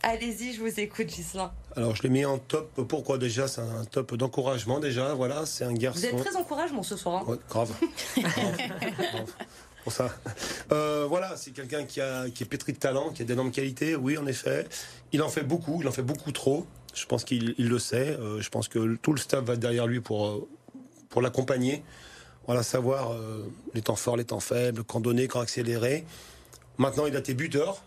Allez-y, 0.02 0.52
je 0.52 0.60
vous 0.60 0.78
écoute, 0.78 1.08
Gislin. 1.08 1.50
Alors, 1.74 1.96
je 1.96 2.02
l'ai 2.02 2.10
mis 2.10 2.24
en 2.26 2.38
top, 2.38 2.70
pourquoi 2.86 3.16
déjà? 3.16 3.48
C'est 3.48 3.62
un 3.62 3.84
top 3.86 4.14
d'encouragement, 4.16 4.78
déjà, 4.78 5.14
voilà, 5.14 5.46
c'est 5.46 5.64
un 5.64 5.72
garçon. 5.72 6.00
Vous 6.00 6.06
êtes 6.06 6.24
très 6.24 6.36
encouragement 6.36 6.82
ce 6.82 6.96
soir. 6.96 7.22
hein. 7.22 7.30
Ouais, 7.32 7.38
grave. 7.48 7.72
Grave. 8.18 8.56
Grave. 8.98 9.32
Pour 9.84 9.92
ça. 9.94 10.10
Euh, 10.72 11.06
voilà, 11.08 11.36
c'est 11.36 11.52
quelqu'un 11.52 11.84
qui, 11.84 12.02
a, 12.02 12.28
qui 12.28 12.42
est 12.42 12.46
pétri 12.46 12.74
de 12.74 12.78
talent, 12.78 13.08
qui 13.10 13.22
a 13.22 13.24
d'énormes 13.24 13.50
qualités, 13.50 13.96
oui, 13.96 14.18
en 14.18 14.26
effet. 14.26 14.66
Il 15.12 15.22
en 15.22 15.30
fait 15.30 15.42
beaucoup, 15.44 15.78
il 15.80 15.88
en 15.88 15.92
fait 15.92 16.02
beaucoup 16.02 16.32
trop. 16.32 16.66
Je 16.92 17.06
pense 17.06 17.24
qu'il 17.24 17.54
il 17.56 17.68
le 17.68 17.78
sait. 17.78 18.10
Euh, 18.20 18.42
je 18.42 18.50
pense 18.50 18.68
que 18.68 18.96
tout 18.96 19.14
le 19.14 19.18
staff 19.18 19.42
va 19.44 19.56
derrière 19.56 19.86
lui 19.86 20.00
pour, 20.00 20.26
euh, 20.26 20.46
pour 21.08 21.22
l'accompagner. 21.22 21.82
Voilà, 22.46 22.62
savoir 22.62 23.12
euh, 23.12 23.46
les 23.74 23.82
temps 23.82 23.96
forts, 23.96 24.16
les 24.16 24.24
temps 24.24 24.40
faibles, 24.40 24.82
quand 24.84 25.00
donner, 25.00 25.28
quand 25.28 25.40
accélérer. 25.40 26.04
Maintenant, 26.78 27.06
il 27.06 27.14
a 27.14 27.18
été 27.20 27.34
buteur. 27.34 27.82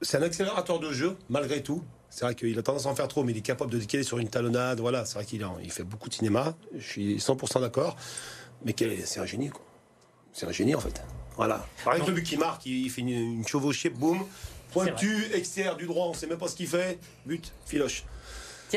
C'est 0.00 0.16
un 0.16 0.22
accélérateur 0.22 0.80
de 0.80 0.92
jeu, 0.92 1.16
malgré 1.28 1.62
tout. 1.62 1.82
C'est 2.10 2.24
vrai 2.24 2.34
qu'il 2.34 2.58
a 2.58 2.62
tendance 2.62 2.86
à 2.86 2.90
en 2.90 2.94
faire 2.94 3.08
trop, 3.08 3.24
mais 3.24 3.32
il 3.32 3.38
est 3.38 3.42
capable 3.42 3.70
de 3.70 3.78
décaler 3.78 4.02
sur 4.02 4.18
une 4.18 4.28
talonnade. 4.28 4.80
Voilà, 4.80 5.04
c'est 5.04 5.14
vrai 5.14 5.24
qu'il 5.24 5.46
il 5.62 5.70
fait 5.70 5.84
beaucoup 5.84 6.08
de 6.08 6.14
cinéma. 6.14 6.54
Je 6.76 6.86
suis 6.86 7.16
100% 7.16 7.60
d'accord. 7.60 7.96
Mais 8.64 8.74
c'est 9.04 9.20
un 9.20 9.26
génie, 9.26 9.50
quoi. 9.50 9.64
C'est 10.32 10.46
un 10.46 10.52
génie, 10.52 10.74
en 10.74 10.80
fait. 10.80 11.02
Voilà. 11.36 11.66
Exemple, 11.86 12.10
le 12.10 12.14
but 12.16 12.22
qui 12.22 12.36
marque, 12.36 12.66
il, 12.66 12.90
fait 12.90 13.00
une, 13.00 13.08
une 13.08 13.46
chevauchée, 13.46 13.90
boum. 13.90 14.24
Pointu, 14.72 15.26
extérieur 15.34 15.76
du 15.76 15.86
droit, 15.86 16.06
on 16.06 16.14
sait 16.14 16.26
même 16.26 16.38
pas 16.38 16.48
ce 16.48 16.56
qu'il 16.56 16.66
fait. 16.66 16.98
But, 17.26 17.52
filoche. 17.66 18.04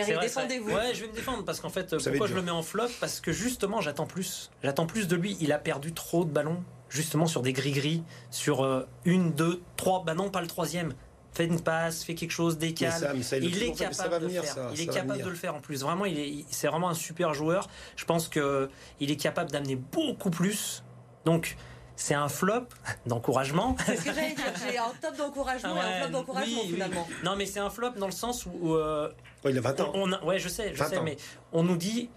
Défendez-vous. 0.03 0.71
Ouais, 0.71 0.93
je 0.93 1.01
vais 1.01 1.07
me 1.07 1.13
défendre 1.13 1.43
parce 1.45 1.59
qu'en 1.59 1.69
fait, 1.69 1.97
Ça 1.99 2.09
pourquoi 2.09 2.27
je 2.27 2.33
le 2.33 2.41
mets 2.41 2.51
en 2.51 2.61
flop? 2.63 2.87
Parce 2.99 3.19
que 3.19 3.31
justement, 3.31 3.81
j'attends 3.81 4.05
plus. 4.05 4.51
J'attends 4.63 4.85
plus 4.85 5.07
de 5.07 5.15
lui. 5.15 5.37
Il 5.39 5.51
a 5.51 5.57
perdu 5.57 5.93
trop 5.93 6.25
de 6.25 6.29
ballons, 6.31 6.63
justement 6.89 7.25
sur 7.27 7.41
des 7.41 7.53
gris-gris, 7.53 8.03
sur 8.31 8.63
euh, 8.63 8.87
une, 9.05 9.31
deux, 9.33 9.61
trois. 9.77 10.03
Bah 10.05 10.13
non, 10.13 10.29
pas 10.29 10.41
le 10.41 10.47
troisième. 10.47 10.93
Fais 11.31 11.45
une 11.45 11.59
passe, 11.59 12.03
fais 12.05 12.15
quelque 12.15 12.31
chose, 12.31 12.57
décale. 12.57 12.93
ça, 12.93 13.13
mais 13.13 13.21
ça, 13.21 13.37
il, 13.37 13.47
est 13.47 13.59
fait 13.59 13.71
capable 13.73 13.93
ça 13.93 14.07
va 14.07 14.19
de 14.19 14.29
faire. 14.29 14.45
ça. 14.45 14.69
il 14.73 14.79
est 14.79 14.87
capable 14.87 15.21
de 15.21 15.29
le 15.29 15.35
faire 15.35 15.53
en 15.53 15.59
plus. 15.59 15.81
Vraiment, 15.81 16.05
il 16.05 16.17
est, 16.17 16.29
il- 16.29 16.45
c'est 16.49 16.67
vraiment 16.67 16.87
un 16.89 16.93
super 16.93 17.33
joueur. 17.33 17.67
Je 17.97 18.05
pense 18.05 18.29
que 18.29 18.69
il 19.01 19.11
est 19.11 19.17
capable 19.17 19.51
d'amener 19.51 19.75
beaucoup 19.75 20.29
plus. 20.29 20.81
Donc, 21.25 21.57
c'est 21.95 22.13
un 22.13 22.27
flop 22.29 22.65
d'encouragement. 23.05 23.75
C'est 23.85 23.95
ce 23.97 24.05
que 24.05 24.13
j'allais 24.13 24.33
dire. 24.33 24.45
J'ai 24.69 24.77
un 24.77 24.91
top 25.01 25.17
d'encouragement 25.17 25.75
et 25.75 25.79
un 25.79 25.83
Ouais, 25.83 25.99
flop 26.01 26.09
d'encouragement 26.11 26.57
oui, 26.61 26.61
oui. 26.67 26.73
finalement. 26.73 27.07
Non, 27.23 27.35
mais 27.35 27.45
c'est 27.45 27.59
un 27.59 27.69
flop 27.69 27.91
dans 27.97 28.05
le 28.07 28.11
sens 28.11 28.45
où, 28.45 28.51
où, 28.61 28.75
euh, 28.75 29.09
Ouais, 29.43 29.51
il 29.51 29.57
a 29.57 29.61
20 29.61 29.79
ans. 29.81 29.91
on, 29.93 30.09
on 30.09 30.13
a- 30.13 30.23
ouais, 30.23 30.39
je 30.39 30.49
sais, 30.49 30.73
je 30.73 30.79
20 30.79 30.89
sais, 30.89 30.97
ans. 30.97 31.03
mais 31.03 31.17
on 31.53 31.63
nous 31.63 31.77
dit 31.77 32.09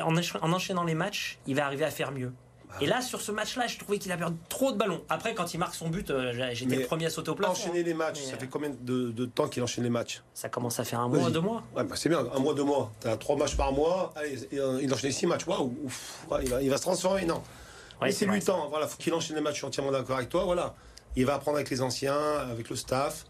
en, 0.00 0.14
en 0.16 0.52
enchaînant 0.52 0.84
les 0.84 0.94
matchs, 0.94 1.38
il 1.46 1.54
va 1.54 1.66
arriver 1.66 1.84
à 1.84 1.90
faire 1.90 2.12
mieux. 2.12 2.32
Bah, 2.68 2.74
Et 2.80 2.86
là, 2.86 3.00
sur 3.00 3.20
ce 3.20 3.30
match-là, 3.30 3.66
je 3.68 3.78
trouvais 3.78 3.98
qu'il 3.98 4.10
a 4.10 4.16
perdu 4.16 4.36
trop 4.48 4.72
de 4.72 4.76
ballons. 4.76 5.02
Après, 5.08 5.34
quand 5.34 5.54
il 5.54 5.58
marque 5.58 5.74
son 5.74 5.88
but, 5.88 6.10
euh, 6.10 6.32
j'étais 6.52 6.70
Mais 6.76 6.82
le 6.82 6.86
premier 6.86 7.06
à 7.06 7.10
sauter 7.10 7.30
au 7.30 7.34
plafond. 7.36 7.52
Enchaîner 7.52 7.82
les 7.84 7.94
matchs, 7.94 8.18
Mais, 8.24 8.30
ça 8.30 8.36
euh, 8.36 8.38
fait 8.40 8.48
combien 8.48 8.70
de, 8.70 9.10
de 9.12 9.24
temps 9.26 9.46
qu'il 9.48 9.62
enchaîne 9.62 9.84
les 9.84 9.90
matchs? 9.90 10.22
Ça 10.34 10.48
commence 10.48 10.80
à 10.80 10.84
faire 10.84 10.98
un 11.00 11.08
mois, 11.08 11.30
deux 11.30 11.40
mois. 11.40 11.62
Ouais, 11.76 11.84
bah 11.84 11.94
c'est 11.96 12.08
bien, 12.08 12.24
un 12.34 12.38
mois, 12.40 12.54
deux 12.54 12.64
mois. 12.64 12.90
T'as 13.00 13.16
trois 13.16 13.36
matchs 13.36 13.56
par 13.56 13.72
mois, 13.72 14.12
allez, 14.16 14.48
il 14.82 14.92
enchaîne 14.92 15.12
six 15.12 15.26
matchs. 15.26 15.46
Waouh, 15.46 15.72
ouais, 16.30 16.44
il, 16.44 16.58
il 16.62 16.70
va 16.70 16.76
se 16.76 16.82
transformer, 16.82 17.24
non. 17.24 17.42
Ouais, 18.00 18.08
Laissez-lui 18.08 18.30
vrai, 18.32 18.38
le 18.40 18.44
temps, 18.44 18.68
voilà, 18.68 18.86
faut 18.86 18.96
qu'il 18.98 19.14
enchaîne 19.14 19.36
les 19.36 19.42
matchs, 19.42 19.54
je 19.54 19.58
suis 19.58 19.66
entièrement 19.66 19.92
d'accord 19.92 20.16
avec 20.16 20.28
toi, 20.28 20.44
voilà. 20.44 20.74
Il 21.16 21.24
va 21.24 21.34
apprendre 21.34 21.56
avec 21.56 21.70
les 21.70 21.80
anciens, 21.80 22.18
avec 22.50 22.68
le 22.68 22.76
staff, 22.76 23.24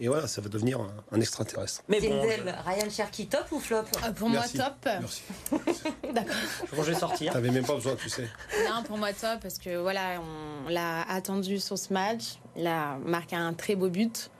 et 0.00 0.08
voilà, 0.08 0.26
ça 0.26 0.40
va 0.40 0.48
devenir 0.48 0.80
un, 0.80 0.88
un 1.12 1.20
extraterrestre. 1.20 1.82
Mais 1.88 2.00
bon, 2.00 2.20
Ryan 2.22 2.90
Cherky, 2.90 3.26
top 3.28 3.46
ou 3.52 3.58
flop? 3.60 3.78
Euh, 4.04 4.12
Pour 4.12 4.28
Merci. 4.30 4.56
moi, 4.58 4.66
top. 4.66 4.74
Merci. 5.00 5.22
D'accord. 6.14 6.34
je, 6.70 6.76
je 6.76 6.82
vais 6.82 6.94
sortir. 6.94 7.32
T'avais 7.32 7.50
même 7.50 7.64
pas 7.64 7.74
besoin, 7.74 7.94
tu 7.96 8.08
sais. 8.10 8.28
Non, 8.68 8.82
pour 8.84 8.98
moi, 8.98 9.12
top, 9.14 9.40
parce 9.42 9.58
que 9.58 9.76
voilà, 9.78 10.20
on 10.20 10.68
l'a 10.68 11.02
attendu 11.10 11.58
sur 11.60 11.78
ce 11.78 11.92
match. 11.94 12.38
Il 12.56 12.66
a 12.66 12.96
marqué 13.04 13.36
un 13.36 13.54
très 13.54 13.74
beau 13.74 13.88
but. 13.88 14.30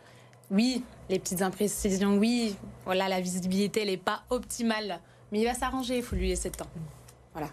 Oui, 0.51 0.85
les 1.09 1.19
petites 1.19 1.41
imprécisions, 1.43 2.17
oui. 2.19 2.55
Voilà, 2.85 3.09
la 3.09 3.21
visibilité, 3.21 3.81
elle 3.83 3.89
n'est 3.89 3.97
pas 3.97 4.23
optimale. 4.31 5.01
Mais 5.33 5.41
il 5.41 5.45
va 5.47 5.55
s'arranger, 5.55 5.97
il 5.99 6.03
faut 6.03 6.17
lui 6.17 6.29
laisser 6.29 6.51
le 6.51 6.55
temps. 6.55 6.69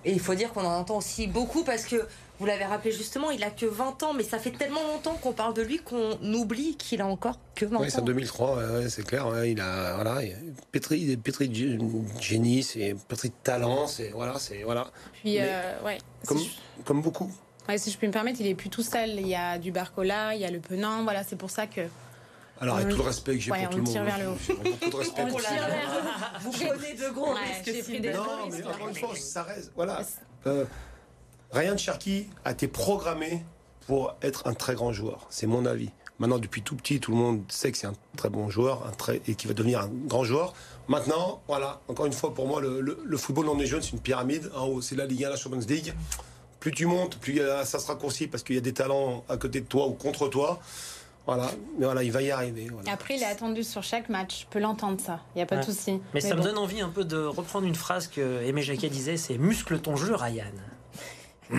Et 0.06 0.12
il 0.12 0.20
faut 0.20 0.36
dire 0.36 0.52
qu'on 0.54 0.66
en 0.66 0.80
entend 0.80 0.98
aussi 0.98 1.28
beaucoup 1.28 1.64
parce 1.64 1.84
que 1.86 2.08
vous 2.40 2.46
l'avez 2.46 2.66
rappelé 2.66 2.92
justement, 2.92 3.32
il 3.32 3.44
a 3.44 3.50
que 3.50 3.66
20 3.66 4.02
ans, 4.04 4.14
mais 4.14 4.24
ça 4.24 4.40
fait 4.40 4.52
tellement 4.52 4.82
longtemps 4.94 5.16
qu'on 5.16 5.34
parle 5.34 5.54
de 5.54 5.62
lui 5.62 5.80
qu'on 5.80 6.18
oublie 6.34 6.76
qu'il 6.78 7.02
a 7.02 7.06
encore 7.08 7.38
que 7.56 7.66
20 7.66 7.80
Oui, 7.80 7.92
c'est 7.92 8.00
en 8.00 8.02
ans. 8.02 8.06
2003, 8.06 8.56
ouais, 8.58 8.64
ouais, 8.84 8.90
c'est 8.90 9.04
clair. 9.06 9.28
ouais, 9.28 9.52
il 9.52 9.62
a, 9.62 9.96
voilà, 9.96 10.24
il 10.24 10.30
est 10.32 10.38
pétri, 10.72 11.00
il 11.02 11.12
est 11.12 11.18
pétri 11.18 11.50
de 11.50 11.54
gé- 11.56 12.22
génie, 12.22 12.64
c'est 12.64 12.96
pétri 13.08 13.30
de 13.30 13.34
talent, 13.44 13.88
c'est 13.88 14.10
voilà, 14.10 14.40
c'est 14.40 14.64
voilà, 14.64 14.88
Puis, 15.22 15.36
Mais 15.36 15.42
euh, 15.42 15.86
ouais. 15.86 15.98
comme, 16.26 16.38
Si, 16.40 16.46
je, 16.80 16.84
comme 16.84 17.02
beaucoup. 17.02 17.32
ouais, 17.70 17.78
si 17.78 17.92
je 17.92 17.98
peux 17.98 18.08
me 18.08 18.12
permettre, 18.14 18.40
il 18.42 18.48
est 18.48 18.56
plus 18.56 18.70
tout 18.70 18.84
seul. 18.84 19.10
Il 19.20 19.28
y 19.28 19.36
a 19.36 19.58
du 19.58 19.72
Barcola, 19.72 20.34
il 20.36 20.42
y 20.42 20.46
a 20.46 20.52
le 20.52 20.60
Penant. 20.60 21.04
Voilà, 21.04 21.24
c'est 21.24 21.36
pour 21.38 21.50
ça 21.52 21.68
que. 21.68 21.82
Alors, 22.64 22.76
avec 22.78 22.88
On- 22.88 22.92
tout 22.92 22.98
le 22.98 23.04
respect 23.04 23.34
que 23.36 23.40
j'ai 23.42 23.52
ouais, 23.52 23.66
pour 23.66 23.68
on 23.68 23.72
tout 23.72 23.78
le 23.78 23.84
le 23.84 23.88
tire 23.92 24.02
monde, 24.04 24.10
vers 24.10 24.20
le 24.20 24.30
haut. 24.32 24.38
beaucoup 24.64 24.90
de 24.90 24.96
respect 24.96 25.22
On 25.22 25.28
pour 25.28 25.40
monde. 25.40 25.48
Vous 26.42 26.52
prenez 26.52 26.94
de 26.94 27.10
gros 27.14 27.34
Ouais, 27.34 27.40
risques, 27.72 27.90
Non, 28.16 28.24
mais 28.52 28.64
encore 28.66 28.88
une 28.90 28.96
fois, 28.96 29.16
ça 29.16 29.44
reste. 29.44 29.72
Voilà. 29.76 30.02
Euh, 30.48 30.66
Ryan 31.52 31.78
Cherky 31.78 32.28
a 32.46 32.52
été 32.52 32.68
programmé 32.68 33.44
pour 33.86 34.16
être 34.22 34.48
un 34.48 34.54
très 34.54 34.76
grand 34.76 34.92
joueur. 34.94 35.28
C'est 35.30 35.46
mon 35.48 35.66
avis. 35.66 35.90
Maintenant, 36.20 36.40
depuis 36.40 36.62
tout 36.62 36.76
petit, 36.76 37.00
tout 37.00 37.12
le 37.12 37.18
monde 37.18 37.44
sait 37.50 37.72
que 37.72 37.78
c'est 37.78 37.88
un 37.88 37.96
très 38.16 38.30
bon 38.30 38.50
joueur 38.50 38.86
un 38.88 38.92
très, 38.92 39.22
et 39.28 39.36
qu'il 39.36 39.48
va 39.50 39.54
devenir 39.54 39.82
un 39.82 39.90
grand 40.08 40.24
joueur. 40.24 40.54
Maintenant, 40.88 41.42
voilà, 41.48 41.82
encore 41.88 42.06
une 42.06 42.14
fois, 42.14 42.34
pour 42.34 42.48
moi, 42.48 42.62
le, 42.62 42.82
le- 42.82 43.00
le 43.04 43.18
football 43.18 43.46
dans 43.48 43.56
les 43.58 43.66
jeunes, 43.66 43.82
c'est 43.82 43.92
une 43.92 44.00
pyramide. 44.00 44.50
En 44.56 44.68
haut, 44.68 44.82
c'est 44.82 44.96
la 44.96 45.06
Ligue 45.06 45.26
1, 45.26 45.30
la 45.32 45.36
Champions 45.36 45.60
League. 45.68 45.94
Plus 46.60 46.72
tu 46.72 46.86
montes, 46.86 47.18
plus 47.18 47.42
euh, 47.42 47.66
ça 47.66 47.80
se 47.80 47.88
raccourcit 47.88 48.28
parce 48.28 48.42
qu'il 48.44 48.56
y 48.56 48.58
a 48.58 48.62
des 48.62 48.74
talents 48.74 49.26
à 49.28 49.36
côté 49.38 49.60
de 49.60 49.66
toi 49.66 49.88
ou 49.88 49.94
contre 49.94 50.30
toi. 50.30 50.62
Voilà, 51.26 51.50
mais 51.78 51.86
voilà, 51.86 52.04
il 52.04 52.12
va 52.12 52.22
y 52.22 52.32
arriver. 52.32 52.68
voilà. 52.72 52.92
Après, 52.92 53.16
il 53.16 53.22
est 53.22 53.26
attendu 53.26 53.64
sur 53.64 53.82
chaque 53.82 54.10
match. 54.10 54.42
Je 54.42 54.46
peux 54.48 54.60
l'entendre, 54.60 55.00
ça. 55.00 55.22
Il 55.34 55.38
n'y 55.38 55.42
a 55.42 55.46
pas 55.46 55.56
Ouais. 55.56 55.62
de 55.62 55.66
souci. 55.72 56.02
Mais, 56.14 56.20
ça 56.20 56.32
bon. 56.36 56.38
me 56.38 56.44
donne 56.44 56.58
envie 56.58 56.82
un 56.82 56.90
peu 56.90 57.06
de 57.06 57.18
reprendre 57.18 57.66
une 57.66 57.76
phrase 57.76 58.08
que 58.08 58.44
Aimé 58.44 58.62
Jacquet 58.62 58.90
disait 58.90 59.16
c'est 59.16 59.38
muscle 59.38 59.80
ton 59.80 59.96
jeu, 59.96 60.16
Ryan. 60.16 60.44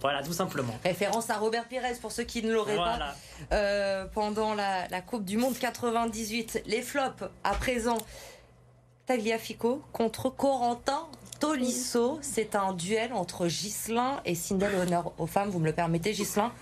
voilà, 0.00 0.22
tout 0.22 0.32
simplement. 0.32 0.78
Référence 0.84 1.30
à 1.30 1.38
Robert 1.38 1.66
Pires 1.66 1.82
pour 2.00 2.12
ceux 2.12 2.24
qui 2.24 2.42
ne 2.42 2.52
l'auraient 2.52 2.76
pas. 2.76 3.14
Euh, 3.52 4.04
pendant 4.12 4.54
la, 4.54 4.86
la 4.88 5.00
Coupe 5.00 5.24
du 5.24 5.36
Monde 5.38 5.58
98. 5.58 6.62
Les 6.66 6.82
flops 6.82 7.24
à 7.42 7.54
présent. 7.54 7.98
Tagliafico 9.06 9.82
contre 9.92 10.28
Corentin 10.30 11.06
Tolisso. 11.40 12.18
C'est 12.22 12.54
un 12.54 12.72
duel 12.74 13.12
entre 13.12 13.48
Gislin 13.48 14.20
et 14.24 14.34
Sindel 14.34 14.74
Honneur 14.74 15.12
aux 15.18 15.26
femmes. 15.26 15.48
Vous 15.50 15.58
me 15.58 15.66
le 15.66 15.72
permettez, 15.72 16.12
Gislin 16.12 16.52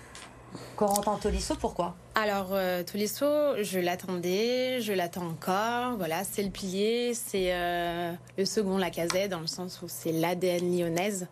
Corentin 0.75 1.17
Tolisso, 1.17 1.55
pourquoi? 1.55 1.95
Alors, 2.15 2.49
euh, 2.51 2.83
Tolisso, 2.83 3.25
je 3.61 3.79
l'attendais, 3.79 4.81
je 4.81 4.93
l'attends 4.93 5.27
encore. 5.27 5.97
Voilà, 5.97 6.23
c'est 6.23 6.43
le 6.43 6.49
pilier, 6.49 7.13
c'est 7.13 7.53
euh, 7.53 8.13
le 8.37 8.45
second 8.45 8.77
Lacazette, 8.77 9.31
dans 9.31 9.39
le 9.39 9.47
sens 9.47 9.81
où 9.81 9.85
c'est 9.87 10.11
l'ADN 10.11 10.77
lyonnaise. 10.77 11.27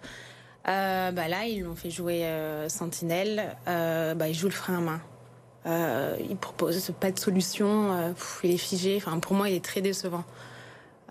Euh, 0.68 1.12
bah 1.12 1.28
là, 1.28 1.46
ils 1.46 1.62
l'ont 1.62 1.76
fait 1.76 1.90
jouer 1.90 2.26
euh, 2.26 2.68
Sentinelle. 2.68 3.56
Bah, 3.66 4.28
il 4.28 4.34
joue 4.34 4.48
le 4.48 4.54
frein 4.54 4.78
à 4.78 4.82
main. 4.82 6.18
Il 6.30 6.38
propose 6.38 6.92
pas 7.00 7.12
de 7.12 7.20
solution. 7.20 8.14
il 8.44 8.52
est 8.52 8.58
figé. 8.58 8.98
Enfin, 8.98 9.20
pour 9.20 9.34
moi, 9.34 9.50
il 9.50 9.56
est 9.56 9.64
très 9.64 9.82
décevant. 9.82 10.24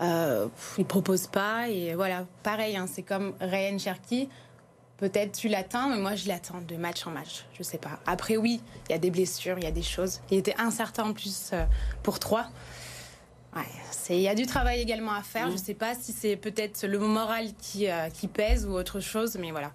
Il 0.01 0.85
propose 0.87 1.27
pas. 1.27 1.69
Et 1.69 1.95
voilà, 1.95 2.27
pareil, 2.43 2.77
hein, 2.77 2.87
c'est 2.87 3.03
comme 3.03 3.35
Ryan 3.41 3.79
Cherky. 3.79 4.29
Peut-être 4.99 5.33
tu 5.33 5.49
l'attends, 5.49 5.91
mais 5.91 5.99
moi 5.99 6.15
je 6.15 6.27
l'attends 6.27 6.61
de 6.67 6.77
match 6.77 7.07
en 7.07 7.11
match. 7.11 7.45
Je 7.59 7.63
sais 7.63 7.77
pas. 7.79 8.01
Après, 8.07 8.37
oui, 8.39 8.61
il 8.89 8.93
y 8.93 8.95
a 8.95 8.99
des 8.99 9.11
blessures, 9.11 9.59
il 9.59 9.65
y 9.65 9.67
a 9.67 9.71
des 9.71 9.83
choses. 9.83 10.21
Il 10.31 10.39
était 10.39 10.55
incertain 10.59 11.05
en 11.05 11.13
plus 11.13 11.51
euh, 11.53 11.65
pour 12.03 12.19
trois. 12.19 12.47
Ouais, 13.55 13.63
il 14.11 14.21
y 14.21 14.29
a 14.29 14.35
du 14.35 14.47
travail 14.47 14.81
également 14.81 15.13
à 15.13 15.23
faire. 15.23 15.51
Je 15.51 15.57
sais 15.57 15.75
pas 15.75 15.95
si 15.95 16.13
c'est 16.13 16.37
peut-être 16.37 16.87
le 16.87 16.99
moral 16.99 17.49
qui, 17.61 17.89
euh, 17.91 18.09
qui 18.11 18.29
pèse 18.29 18.67
ou 18.67 18.73
autre 18.73 19.01
chose, 19.01 19.37
mais 19.41 19.51
voilà. 19.51 19.71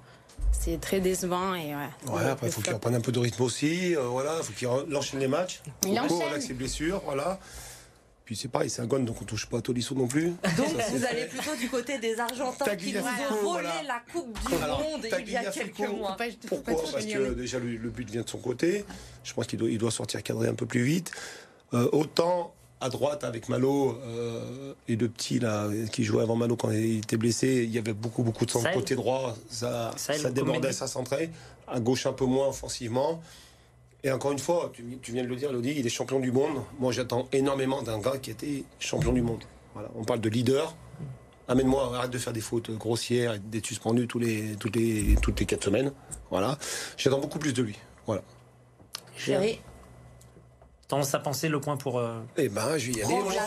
C'est 0.51 0.79
très 0.79 0.99
décevant 0.99 1.55
et 1.55 1.75
ouais. 1.75 1.89
Ouais, 2.11 2.25
après, 2.25 2.47
il 2.47 2.51
faut 2.51 2.61
qu'il 2.61 2.73
reprenne 2.73 2.95
un 2.95 3.01
peu 3.01 3.11
de 3.11 3.19
rythme 3.19 3.41
aussi. 3.43 3.95
euh, 3.95 4.01
voilà, 4.07 4.37
il 4.39 4.43
faut 4.43 4.53
qu'il 4.53 4.95
enchaîne 4.95 5.19
les 5.19 5.27
matchs. 5.27 5.61
Il 5.87 5.97
Faut 5.97 6.05
enchaîne. 6.15 6.29
avec 6.29 6.41
ses 6.41 6.53
blessures, 6.53 7.01
voilà. 7.05 7.39
Puis 8.25 8.35
c'est 8.35 8.47
pareil, 8.47 8.69
c'est 8.69 8.81
un 8.81 8.85
gun, 8.87 8.99
donc 8.99 9.21
on 9.21 9.25
touche 9.25 9.45
pas 9.47 9.57
à 9.57 9.61
Tolisso 9.61 9.95
non 9.95 10.07
plus. 10.07 10.27
Donc 10.57 10.67
Ça, 10.77 10.83
vous 10.91 11.05
allez 11.05 11.25
plutôt 11.25 11.55
du 11.55 11.69
côté 11.69 11.97
des 11.97 12.19
Argentins 12.19 12.75
qui 12.75 12.93
vous 12.93 12.99
Tagliafico, 12.99 13.33
ont 13.33 13.53
volé 13.53 13.67
voilà. 13.67 13.83
la 13.87 14.13
Coupe 14.13 14.39
du 14.49 14.55
Alors, 14.63 14.79
Monde 14.81 15.07
il 15.19 15.29
y 15.31 15.35
a 15.35 15.51
quelques 15.51 15.79
mois. 15.79 16.15
Pourquoi 16.47 16.75
Parce 16.75 17.05
que 17.05 17.33
déjà 17.33 17.59
le, 17.59 17.75
le 17.75 17.89
but 17.89 18.09
vient 18.09 18.21
de 18.21 18.29
son 18.29 18.37
côté. 18.37 18.85
Je 19.23 19.33
pense 19.33 19.47
qu'il 19.47 19.59
doit, 19.59 19.69
il 19.69 19.77
doit 19.77 19.91
sortir 19.91 20.21
cadré 20.23 20.47
un 20.47 20.53
peu 20.55 20.65
plus 20.65 20.83
vite. 20.83 21.11
Euh, 21.73 21.89
autant 21.91 22.53
à 22.81 22.89
droite 22.89 23.23
avec 23.23 23.47
Malo 23.47 23.97
euh, 24.03 24.73
et 24.87 24.95
le 24.95 25.07
petit 25.07 25.39
là 25.39 25.69
qui 25.91 26.03
jouait 26.03 26.23
avant 26.23 26.35
Malo 26.35 26.55
quand 26.55 26.71
il 26.71 26.97
était 26.97 27.17
blessé, 27.17 27.63
il 27.63 27.71
y 27.71 27.77
avait 27.77 27.93
beaucoup 27.93 28.23
beaucoup 28.23 28.45
de 28.45 28.51
Saël. 28.51 28.73
côté 28.73 28.95
droit, 28.95 29.35
ça, 29.49 29.91
Saël, 29.97 30.19
ça 30.19 30.31
débordait, 30.31 30.73
ça 30.73 30.87
centrait. 30.87 31.29
À 31.67 31.79
gauche 31.79 32.05
un 32.05 32.13
peu 32.13 32.25
moins 32.25 32.47
offensivement. 32.47 33.21
Et 34.03 34.11
encore 34.11 34.31
une 34.31 34.39
fois, 34.39 34.71
tu, 34.73 35.11
viens 35.11 35.23
de 35.23 35.27
le 35.27 35.35
dire, 35.35 35.51
Elodie, 35.51 35.75
il 35.77 35.85
est 35.85 35.89
champion 35.89 36.19
du 36.19 36.31
monde. 36.31 36.63
Moi, 36.79 36.91
j'attends 36.91 37.27
énormément 37.31 37.83
d'un 37.83 37.99
gars 37.99 38.17
qui 38.17 38.31
était 38.31 38.63
champion 38.79 39.13
du 39.13 39.21
monde. 39.21 39.43
Voilà, 39.73 39.89
on 39.95 40.03
parle 40.03 40.21
de 40.21 40.29
leader. 40.29 40.75
Amène-moi, 41.47 41.95
arrête 41.95 42.11
de 42.11 42.17
faire 42.17 42.33
des 42.33 42.41
fautes 42.41 42.71
grossières 42.71 43.35
et 43.35 43.39
d'être 43.39 43.65
suspendu 43.65 44.07
tous 44.07 44.19
les, 44.19 44.55
toutes, 44.59 44.75
les, 44.75 45.15
toutes 45.21 45.63
semaines. 45.63 45.91
Voilà. 46.29 46.57
J'attends 46.97 47.19
beaucoup 47.19 47.39
plus 47.39 47.53
de 47.53 47.61
lui. 47.61 47.77
Voilà. 48.05 48.23
Chérie, 49.15 49.59
tendance 50.91 51.13
à 51.15 51.19
penser 51.19 51.47
le 51.47 51.59
point 51.61 51.77
pour. 51.77 51.97
euh, 51.99 52.19
Eh 52.37 52.49
ben, 52.49 52.77
je 52.77 52.91
vais 52.91 52.99
y 52.99 53.03
aller. 53.03 53.15
oh, 53.25 53.29
là, 53.29 53.35
là, 53.35 53.43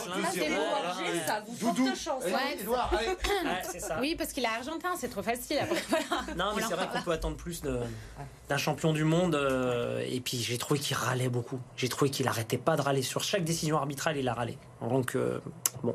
ça 1.27 1.43
vous 1.47 1.55
Doudou. 1.73 1.85
porte 1.87 1.97
chance. 1.99 2.23
Allez, 2.25 2.35
Ouais. 2.35 2.57
Edouard, 2.61 2.93
allez. 2.99 3.09
ouais, 3.09 3.63
c'est 3.71 3.81
ça. 3.81 3.99
Oui, 4.01 4.15
parce 4.17 4.33
qu'il 4.33 4.43
est 4.45 4.49
argentin, 4.49 4.91
c'est 4.99 5.09
trop 5.09 5.23
facile. 5.23 5.59
Après, 5.63 5.81
voilà. 5.91 6.35
Non, 6.37 6.53
mais 6.57 6.63
c'est 6.67 6.75
vrai 6.75 6.89
qu'on 6.93 7.03
peut 7.03 7.13
attendre 7.13 7.37
plus 7.37 7.63
d'un 7.63 8.57
champion 8.57 8.93
du 8.93 9.05
monde. 9.05 9.35
euh, 9.35 10.03
et 10.09 10.21
puis 10.21 10.39
j'ai 10.39 10.59
trouvé 10.59 10.81
qu'il 10.81 10.97
râlait 10.97 11.29
beaucoup. 11.29 11.61
J'ai 11.77 11.89
trouvé 11.89 12.11
qu'il 12.11 12.27
arrêtait 12.29 12.59
pas 12.59 12.77
de 12.77 12.83
râler. 12.83 13.03
Sur 13.03 13.23
chaque 13.23 13.45
décision 13.45 13.77
arbitrale, 13.77 14.17
il 14.17 14.27
a 14.29 14.35
râlé. 14.35 14.57
Donc, 14.81 15.15
euh, 15.15 15.39
bon, 15.83 15.95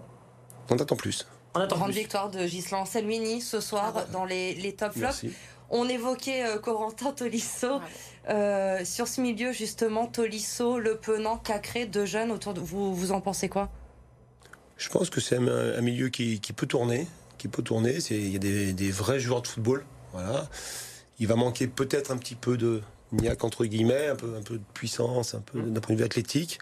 On 0.69 0.75
attend 0.77 0.95
plus. 0.95 1.27
on 1.55 1.59
attend 1.61 1.77
Grande 1.77 1.91
plus. 1.91 1.99
victoire 1.99 2.29
de 2.29 2.45
Gislain 2.45 2.85
Selmini 2.85 3.41
ce 3.41 3.59
soir 3.59 3.93
dans 4.13 4.25
les, 4.25 4.53
les 4.53 4.73
top 4.73 4.91
flops. 4.93 5.01
Merci. 5.23 5.33
On 5.71 5.87
évoquait 5.87 6.45
euh, 6.45 6.57
Corentin 6.57 7.11
Tolisso. 7.11 7.75
Ouais. 7.75 7.79
Euh, 8.29 8.85
sur 8.85 9.07
ce 9.07 9.21
milieu, 9.21 9.51
justement, 9.51 10.05
Tolisso, 10.07 10.77
Le 10.79 10.97
Penant, 10.97 11.37
Cacré, 11.37 11.85
deux 11.85 12.05
jeunes 12.05 12.31
autour 12.31 12.53
de 12.53 12.59
vous. 12.59 12.93
Vous 12.93 13.11
en 13.11 13.21
pensez 13.21 13.49
quoi? 13.49 13.69
Je 14.77 14.87
pense 14.89 15.09
que 15.09 15.19
c'est 15.19 15.37
un, 15.37 15.47
un 15.47 15.81
milieu 15.81 16.09
qui, 16.09 16.39
qui 16.39 16.53
peut 16.53 16.67
tourner. 16.67 17.07
Qui 17.37 17.47
peut 17.47 17.63
tourner. 17.63 17.99
C'est- 17.99 18.17
Il 18.17 18.31
y 18.31 18.35
a 18.35 18.39
des, 18.39 18.73
des 18.73 18.91
vrais 18.91 19.19
joueurs 19.19 19.41
de 19.41 19.47
football. 19.47 19.83
Voilà. 20.13 20.47
Il 21.19 21.27
va 21.27 21.35
manquer 21.35 21.67
peut-être 21.67 22.11
un 22.11 22.17
petit 22.17 22.35
peu 22.35 22.55
de 22.55 22.81
niaque 23.11 23.43
entre 23.43 23.65
guillemets, 23.65 24.07
un 24.07 24.15
peu, 24.15 24.35
un 24.37 24.43
peu 24.43 24.55
de 24.57 24.63
puissance, 24.73 25.33
un 25.33 25.41
peu 25.41 25.61
d'un 25.61 25.81
point 25.81 25.95
de 25.95 25.99
vue 25.99 26.05
athlétique. 26.05 26.59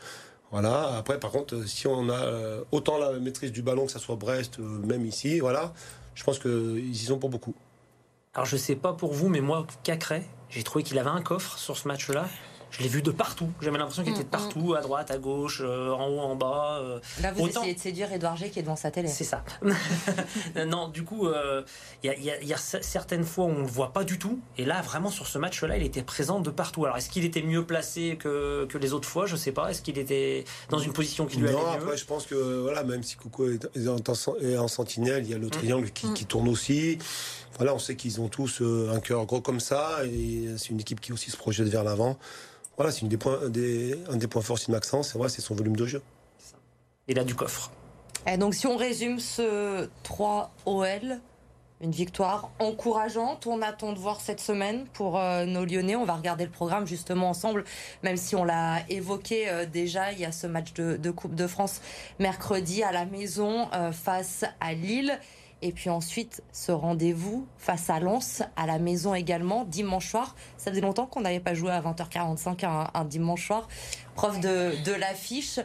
Voilà. 0.51 0.95
Après, 0.97 1.19
par 1.19 1.31
contre, 1.31 1.67
si 1.67 1.85
on 1.87 2.09
a 2.09 2.13
euh, 2.13 2.63
autant 2.71 2.97
la 2.97 3.11
maîtrise 3.19 3.51
du 3.51 3.61
ballon, 3.61 3.85
que 3.85 3.91
ça 3.91 3.99
soit 3.99 4.15
Brest, 4.15 4.59
euh, 4.59 4.63
même 4.63 5.05
ici, 5.05 5.39
voilà, 5.39 5.73
je 6.15 6.23
pense 6.23 6.39
qu'ils 6.39 6.89
y 6.89 6.95
sont 6.97 7.19
pour 7.19 7.29
beaucoup. 7.29 7.53
Alors 8.33 8.45
je 8.45 8.55
sais 8.55 8.75
pas 8.77 8.93
pour 8.93 9.13
vous, 9.13 9.27
mais 9.29 9.41
moi, 9.41 9.67
Cacré, 9.83 10.23
j'ai 10.49 10.63
trouvé 10.63 10.83
qu'il 10.83 10.97
avait 10.99 11.09
un 11.09 11.21
coffre 11.21 11.57
sur 11.57 11.77
ce 11.77 11.87
match-là. 11.87 12.27
Je 12.69 12.83
l'ai 12.83 12.89
vu 12.89 13.01
de 13.01 13.11
partout. 13.11 13.49
J'avais 13.61 13.77
l'impression 13.77 14.03
qu'il 14.03 14.11
était 14.11 14.25
de 14.25 14.27
partout, 14.29 14.73
à 14.77 14.81
droite, 14.81 15.09
à 15.09 15.17
gauche, 15.17 15.61
euh, 15.63 15.89
en 15.91 16.09
haut, 16.09 16.19
en 16.19 16.35
bas. 16.35 16.79
euh, 16.81 16.99
Là, 17.21 17.31
vous 17.31 17.45
Autant- 17.45 17.61
essayez 17.61 17.73
de 17.75 17.79
séduire 17.79 18.11
Edouard 18.11 18.35
G 18.35 18.49
qui 18.49 18.59
est 18.59 18.61
devant 18.61 18.75
sa 18.75 18.91
télé. 18.91 19.07
C'est 19.07 19.23
ça. 19.23 19.41
non, 20.67 20.89
du 20.89 21.03
coup, 21.05 21.27
euh, 21.27 21.63
il 22.03 22.07
y, 22.07 22.09
a- 22.09 22.15
il 22.17 22.23
y 22.23 22.31
a- 22.31 22.41
y 22.43 22.55
certaines 22.57 23.23
fois 23.23 23.45
où 23.45 23.49
on 23.49 23.61
le 23.61 23.67
voit 23.67 23.93
pas 23.93 24.03
du 24.03 24.19
tout. 24.19 24.39
Et 24.57 24.65
là, 24.65 24.81
vraiment, 24.81 25.09
sur 25.09 25.27
ce 25.27 25.37
match-là, 25.37 25.77
il 25.77 25.83
était 25.83 26.03
présent 26.03 26.41
de 26.41 26.49
partout. 26.49 26.83
Alors, 26.85 26.97
est-ce 26.97 27.09
qu'il 27.09 27.23
était 27.23 27.41
mieux 27.41 27.65
placé 27.65 28.17
que, 28.19 28.65
que 28.65 28.77
les 28.77 28.91
autres 28.93 29.07
fois? 29.07 29.25
Je 29.27 29.37
sais 29.37 29.53
pas. 29.53 29.71
Est-ce 29.71 29.81
qu'il 29.81 29.97
était 29.97 30.43
dans 30.69 30.79
une 30.79 30.91
position 30.93 31.25
qui 31.25 31.37
lui 31.37 31.47
allait 31.47 31.57
Non, 31.57 31.63
mieux? 31.71 31.81
après, 31.83 31.97
je 31.97 32.05
pense 32.05 32.25
que 32.25 32.61
voilà, 32.61 32.83
même 32.83 33.01
si 33.01 33.15
Coucou 33.15 33.45
est, 33.45 33.87
en, 33.87 33.95
est 34.41 34.57
en 34.57 34.67
sentinelle, 34.67 35.23
il 35.23 35.31
y 35.31 35.33
a 35.33 35.37
le 35.37 35.49
triangle 35.49 35.89
qui, 35.91 36.13
qui 36.13 36.25
tourne 36.25 36.49
aussi. 36.49 36.97
Voilà, 37.57 37.73
on 37.73 37.79
sait 37.79 37.95
qu'ils 37.95 38.21
ont 38.21 38.27
tous 38.27 38.61
un 38.61 38.99
cœur 38.99 39.25
gros 39.25 39.41
comme 39.41 39.59
ça, 39.59 39.99
et 40.05 40.47
c'est 40.57 40.69
une 40.69 40.79
équipe 40.79 41.01
qui 41.01 41.11
aussi 41.11 41.31
se 41.31 41.37
projette 41.37 41.67
vers 41.67 41.83
l'avant. 41.83 42.17
Voilà, 42.77 42.91
c'est 42.91 43.07
des 43.07 43.17
points, 43.17 43.49
des, 43.49 43.99
un 44.09 44.17
des 44.17 44.27
points 44.27 44.41
forts 44.41 44.59
de 44.65 44.71
Maxence, 44.71 45.11
c'est 45.11 45.17
vrai, 45.17 45.29
c'est 45.29 45.41
son 45.41 45.55
volume 45.55 45.75
de 45.75 45.85
jeu. 45.85 46.01
Il 47.07 47.17
a 47.17 47.23
du 47.23 47.35
coffre. 47.35 47.71
Et 48.27 48.37
donc 48.37 48.53
si 48.53 48.67
on 48.67 48.77
résume 48.77 49.19
ce 49.19 49.87
3 50.03 50.51
OL, 50.65 51.19
une 51.81 51.91
victoire 51.91 52.49
encourageante. 52.59 53.45
On 53.47 53.61
attend 53.61 53.93
de 53.93 53.99
voir 53.99 54.19
cette 54.21 54.39
semaine 54.39 54.85
pour 54.93 55.19
euh, 55.19 55.45
nos 55.45 55.65
Lyonnais. 55.65 55.95
On 55.95 56.05
va 56.05 56.15
regarder 56.15 56.43
le 56.45 56.51
programme 56.51 56.87
justement 56.87 57.29
ensemble, 57.29 57.63
même 58.03 58.17
si 58.17 58.35
on 58.35 58.43
l'a 58.43 58.79
évoqué 58.89 59.49
euh, 59.49 59.65
déjà. 59.65 60.11
Il 60.11 60.19
y 60.19 60.25
a 60.25 60.31
ce 60.31 60.47
match 60.47 60.73
de, 60.73 61.11
Coupe 61.11 61.35
de 61.35 61.47
France 61.47 61.81
mercredi 62.19 62.83
à 62.83 62.91
la 62.91 63.05
maison 63.05 63.69
euh, 63.73 63.91
face 63.91 64.45
à 64.59 64.73
Lille. 64.73 65.19
Et 65.61 65.71
puis 65.71 65.89
ensuite, 65.89 66.43
ce 66.51 66.71
rendez-vous 66.71 67.47
face 67.57 67.89
à 67.89 67.99
Lens, 67.99 68.43
à 68.55 68.65
la 68.65 68.79
maison 68.79 69.15
également, 69.15 69.65
dimanche 69.65 70.09
soir. 70.09 70.35
Ça 70.57 70.71
faisait 70.71 70.81
longtemps 70.81 71.05
qu'on 71.05 71.21
n'avait 71.21 71.39
pas 71.39 71.53
joué 71.53 71.71
à 71.71 71.81
20h45 71.81 72.65
un, 72.65 72.87
un 72.93 73.05
dimanche 73.05 73.47
soir. 73.47 73.67
Preuve 74.15 74.39
de, 74.39 74.83
de 74.83 74.91
l'affiche. 74.93 75.59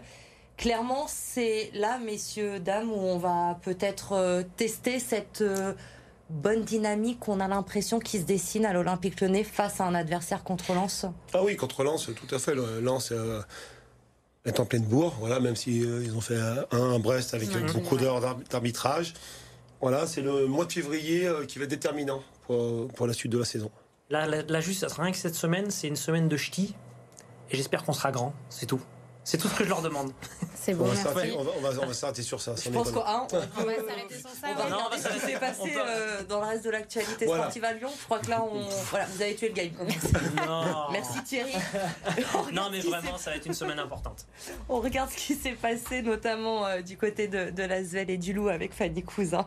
Clairement, 0.57 1.07
c'est 1.09 1.71
là, 1.75 1.99
messieurs, 1.99 2.61
dames, 2.61 2.91
où 2.91 2.97
on 2.97 3.19
va 3.19 3.59
peut-être 3.63 4.45
tester 4.57 5.01
cette 5.01 5.43
bonne 6.33 6.63
dynamique 6.65 7.21
qu'on 7.21 7.41
a 7.41 7.49
l'impression 7.49 8.01
qui 8.01 8.19
se 8.19 8.25
dessine 8.25 8.65
à 8.65 8.73
l'Olympique 8.73 9.21
Lyonnais 9.21 9.45
face 9.45 9.81
à 9.81 9.85
un 9.85 9.95
adversaire 9.95 10.43
contre 10.43 10.73
Lens 10.73 11.07
Ah 11.35 11.43
oui, 11.45 11.57
contre 11.57 11.85
Lens, 11.85 12.11
tout 12.15 12.35
à 12.35 12.39
fait. 12.39 12.55
Lens 12.55 13.13
euh, 13.13 13.43
est 14.45 14.59
en 14.59 14.65
pleine 14.65 14.85
bourre, 14.85 15.15
voilà, 15.21 15.41
même 15.41 15.57
si 15.57 15.85
euh, 15.85 16.03
ils 16.03 16.17
ont 16.17 16.21
fait 16.21 16.39
un, 16.71 16.99
Brest 16.99 17.35
avec 17.35 17.51
beaucoup 17.73 17.97
d'heures 17.97 18.21
d'arbitrage. 18.51 19.15
Voilà, 19.83 20.07
c'est 20.07 20.21
le 20.21 20.47
mois 20.47 20.65
de 20.65 20.73
février 20.73 21.27
euh, 21.27 21.45
qui 21.45 21.59
va 21.59 21.65
être 21.65 21.71
déterminant 21.71 22.23
pour, 22.47 22.87
pour, 22.89 23.09
la 23.09 23.13
suite 23.13 23.33
de 23.33 23.39
la 23.39 23.45
saison. 23.45 23.69
Là, 24.11 24.27
là, 24.27 24.61
juste, 24.61 24.81
ça 24.81 24.89
sera 24.89 25.03
rien 25.03 25.11
que 25.11 25.19
cette 25.19 25.35
semaine, 25.35 25.73
c'est 25.73 25.89
une 25.89 25.97
semaine 25.97 26.29
de 26.29 26.37
ch'ti. 26.37 26.77
Et 27.51 27.57
j'espère 27.57 27.83
qu'on 27.83 27.93
sera 27.93 28.13
grand, 28.13 28.33
c'est 28.49 28.67
tout. 28.67 28.81
C'est 29.25 29.39
tout 29.39 29.49
ce 29.49 29.55
que 29.57 29.65
je 29.65 29.69
leur 29.69 29.83
demande. 29.83 30.13
C'est 30.55 30.75
bon. 30.75 30.85
On 30.85 31.61
va 31.61 31.95
s'arrêter 31.95 32.23
sur 32.23 32.41
ça. 32.41 32.55
Je 32.57 32.71
pense 32.71 32.91
qu'on 32.91 33.01
va 33.03 33.29
s'arrêter 33.29 34.19
sur 34.19 34.31
ça. 34.31 34.49
On 34.51 34.55
va 34.55 34.65
regarder 34.65 34.99
ce 34.99 35.09
qui 35.09 35.19
s'est 35.19 35.39
passé 35.39 35.75
euh, 35.77 36.23
dans 36.29 36.41
le 36.41 36.47
reste 36.47 36.65
de 36.65 36.71
l'actualité 36.71 37.27
sportive 37.27 37.65
à 37.65 37.73
Lyon. 37.73 37.91
Je 37.99 38.05
crois 38.05 38.19
que 38.21 38.31
là, 38.31 38.45
on... 38.45 38.69
voilà, 38.91 39.07
vous 39.07 39.23
avez 39.23 39.35
tué 39.35 39.49
le 39.49 39.55
game. 39.55 39.73
Merci 40.93 41.23
Thierry. 41.25 41.53
non, 42.53 42.69
mais 42.71 42.81
vraiment, 42.81 43.19
ça 43.19 43.31
va 43.31 43.37
être 43.37 43.47
une 43.47 43.55
semaine 43.55 43.81
importante. 43.81 44.27
On 44.69 44.81
regarde 44.81 45.11
ce 45.11 45.17
qui 45.17 45.35
s'est 45.35 45.57
passé, 45.61 46.03
notamment 46.03 46.67
euh, 46.67 46.81
du 46.81 46.97
côté 46.97 47.27
de, 47.27 47.51
de 47.51 47.63
Lasvel 47.65 48.11
et 48.11 48.19
du 48.19 48.33
Loup 48.33 48.49
avec 48.49 48.73
Fanny 48.73 49.03
Cousin. 49.03 49.47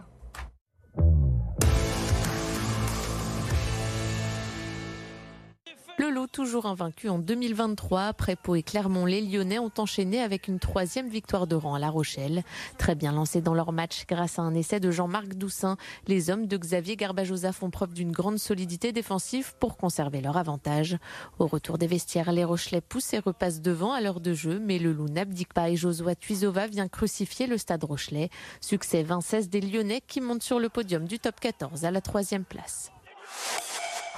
Toujours 6.31 6.65
invaincu 6.65 7.09
en 7.09 7.19
2023. 7.19 8.03
Après 8.03 8.35
Pau 8.35 8.55
et 8.55 8.63
Clermont, 8.63 9.05
les 9.05 9.21
Lyonnais 9.21 9.59
ont 9.59 9.71
enchaîné 9.77 10.21
avec 10.21 10.47
une 10.47 10.59
troisième 10.59 11.09
victoire 11.09 11.45
de 11.45 11.55
rang 11.55 11.75
à 11.75 11.79
La 11.79 11.89
Rochelle. 11.89 12.43
Très 12.77 12.95
bien 12.95 13.11
lancés 13.11 13.41
dans 13.41 13.53
leur 13.53 13.71
match 13.73 14.05
grâce 14.07 14.39
à 14.39 14.41
un 14.41 14.53
essai 14.53 14.79
de 14.79 14.91
Jean-Marc 14.91 15.35
Doussin. 15.35 15.77
Les 16.07 16.29
hommes 16.29 16.47
de 16.47 16.57
Xavier 16.57 16.95
Garbajosa 16.95 17.51
font 17.51 17.69
preuve 17.69 17.93
d'une 17.93 18.11
grande 18.11 18.37
solidité 18.37 18.91
défensive 18.91 19.55
pour 19.59 19.77
conserver 19.77 20.21
leur 20.21 20.37
avantage. 20.37 20.97
Au 21.37 21.47
retour 21.47 21.77
des 21.77 21.87
vestiaires, 21.87 22.31
les 22.31 22.43
Rochelais 22.43 22.81
poussent 22.81 23.13
et 23.13 23.19
repassent 23.19 23.61
devant 23.61 23.93
à 23.93 23.99
l'heure 23.99 24.21
de 24.21 24.33
jeu, 24.33 24.59
mais 24.59 24.79
le 24.79 24.93
loup 24.93 25.09
n'abdique 25.09 25.53
pas 25.53 25.69
et 25.69 25.75
Josua 25.75 26.15
Tuizova 26.15 26.67
vient 26.67 26.87
crucifier 26.87 27.47
le 27.47 27.57
stade 27.57 27.83
Rochelais. 27.83 28.29
Succès 28.61 29.03
20-16 29.03 29.49
des 29.49 29.61
Lyonnais 29.61 30.01
qui 30.05 30.21
montent 30.21 30.43
sur 30.43 30.59
le 30.59 30.69
podium 30.69 31.05
du 31.05 31.19
top 31.19 31.39
14 31.39 31.85
à 31.85 31.91
la 31.91 32.01
troisième 32.01 32.45
place. 32.45 32.91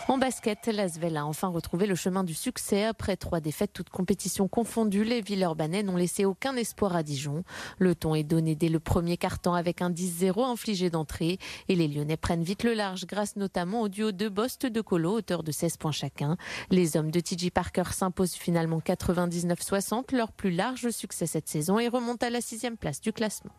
En 0.10 0.18
basket, 0.18 0.68
l'Asvel 0.68 1.18
a 1.18 1.26
enfin 1.26 1.50
retrouvé 1.50 1.86
le 1.86 1.94
chemin 1.96 2.24
du 2.24 2.34
succès. 2.34 2.86
Après 2.86 3.18
trois 3.18 3.42
défaites, 3.42 3.74
toutes 3.74 3.90
compétitions 3.90 4.48
confondues, 4.48 5.04
les 5.04 5.20
Villeurbanais 5.20 5.84
n'ont 5.84 5.98
laissé 5.98 6.24
aucun 6.24 6.56
espoir 6.56 6.96
à 6.96 7.04
Dijon. 7.04 7.44
Le 7.78 7.94
ton 7.94 8.16
est 8.16 8.24
donné 8.24 8.56
dès 8.56 8.70
le 8.70 8.80
premier 8.80 9.18
quart-temps 9.18 9.54
avec 9.54 9.82
un 9.82 9.90
10-0 9.90 10.46
infligé 10.46 10.90
d'entrée. 10.90 11.40
Et 11.68 11.76
les 11.76 11.90
Lyonnais 11.90 12.16
prennent 12.16 12.42
vite 12.42 12.64
le 12.64 12.74
large 12.74 13.06
grâce 13.06 13.36
notamment 13.36 13.82
au 13.82 13.90
duo 13.90 14.14
de 14.14 14.30
Bost 14.30 14.66
de 14.66 14.80
Colo, 14.80 15.12
auteur 15.12 15.44
de 15.44 15.52
16 15.52 15.76
points 15.76 15.92
chacun. 15.92 16.38
Les 16.72 16.96
hommes 16.96 17.12
de 17.12 17.20
TJ 17.20 17.52
Parker 17.52 17.92
s'imposent 17.92 18.36
finalement 18.36 18.80
99-60, 18.80 20.16
leur 20.16 20.32
plus 20.32 20.52
large 20.52 20.90
succès 20.90 21.26
cette 21.26 21.50
saison 21.50 21.80
et 21.80 21.90
remontent 21.90 22.26
à 22.26 22.30
la 22.30 22.40
sixième 22.40 22.78
place 22.78 23.02
du 23.02 23.12
classement. 23.12 23.52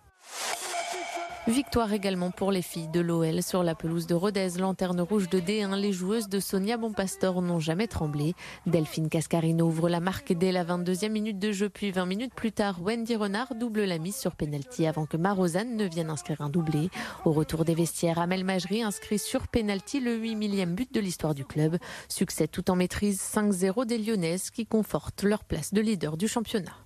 Victoire 1.48 1.94
également 1.94 2.30
pour 2.30 2.52
les 2.52 2.60
filles 2.60 2.88
de 2.88 3.00
l'OL 3.00 3.42
sur 3.42 3.62
la 3.62 3.74
pelouse 3.74 4.06
de 4.06 4.14
Rodez, 4.14 4.58
lanterne 4.58 5.00
rouge 5.00 5.30
de 5.30 5.40
D1. 5.40 5.80
Les 5.80 5.94
joueuses 5.94 6.28
de 6.28 6.40
Sonia 6.40 6.76
Bonpastor 6.76 7.40
n'ont 7.40 7.58
jamais 7.58 7.86
tremblé. 7.86 8.34
Delphine 8.66 9.08
Cascarino 9.08 9.64
ouvre 9.64 9.88
la 9.88 10.00
marque 10.00 10.34
dès 10.34 10.52
la 10.52 10.62
22e 10.62 11.08
minute 11.08 11.38
de 11.38 11.50
jeu, 11.50 11.70
puis 11.70 11.90
20 11.90 12.04
minutes 12.04 12.34
plus 12.34 12.52
tard, 12.52 12.82
Wendy 12.82 13.16
Renard 13.16 13.54
double 13.54 13.84
la 13.84 13.96
mise 13.96 14.16
sur 14.16 14.36
penalty 14.36 14.86
avant 14.86 15.06
que 15.06 15.16
Marozane 15.16 15.74
ne 15.74 15.86
vienne 15.86 16.10
inscrire 16.10 16.42
un 16.42 16.50
doublé. 16.50 16.90
Au 17.24 17.32
retour 17.32 17.64
des 17.64 17.74
vestiaires, 17.74 18.18
Amel 18.18 18.44
Majri 18.44 18.82
inscrit 18.82 19.18
sur 19.18 19.48
penalty 19.48 20.00
le 20.00 20.16
8 20.16 20.34
millième 20.34 20.74
but 20.74 20.92
de 20.92 21.00
l'histoire 21.00 21.34
du 21.34 21.46
club. 21.46 21.78
Succès 22.10 22.46
tout 22.46 22.70
en 22.70 22.76
maîtrise 22.76 23.22
5-0 23.22 23.86
des 23.86 23.96
Lyonnaises 23.96 24.50
qui 24.50 24.66
confortent 24.66 25.22
leur 25.22 25.44
place 25.44 25.72
de 25.72 25.80
leader 25.80 26.18
du 26.18 26.28
championnat. 26.28 26.76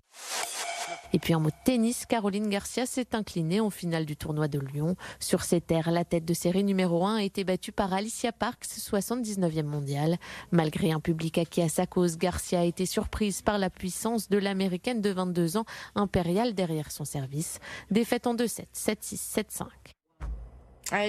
Et 1.14 1.18
puis 1.18 1.34
en 1.34 1.40
mode 1.40 1.52
tennis, 1.64 2.06
Caroline 2.06 2.48
Garcia 2.48 2.86
s'est 2.86 3.14
inclinée 3.14 3.60
en 3.60 3.70
finale 3.70 4.06
du 4.06 4.16
tournoi 4.16 4.48
de 4.48 4.58
Lyon. 4.58 4.96
Sur 5.20 5.42
ses 5.42 5.60
terres, 5.60 5.90
la 5.90 6.04
tête 6.04 6.24
de 6.24 6.34
série 6.34 6.64
numéro 6.64 7.04
1 7.04 7.16
a 7.16 7.22
été 7.22 7.44
battue 7.44 7.72
par 7.72 7.92
Alicia 7.92 8.32
Parks, 8.32 8.64
79e 8.64 9.64
mondiale. 9.64 10.16
Malgré 10.52 10.90
un 10.90 11.00
public 11.00 11.36
acquis 11.38 11.62
à 11.62 11.68
sa 11.68 11.86
cause, 11.86 12.16
Garcia 12.16 12.60
a 12.60 12.64
été 12.64 12.86
surprise 12.86 13.42
par 13.42 13.58
la 13.58 13.68
puissance 13.68 14.30
de 14.30 14.38
l'américaine 14.38 15.02
de 15.02 15.10
22 15.10 15.58
ans, 15.58 15.66
impériale 15.94 16.54
derrière 16.54 16.90
son 16.90 17.04
service. 17.04 17.58
Défaite 17.90 18.26
en 18.26 18.34
2-7, 18.34 18.64
7-6, 18.74 19.44
7-5. 19.48 19.66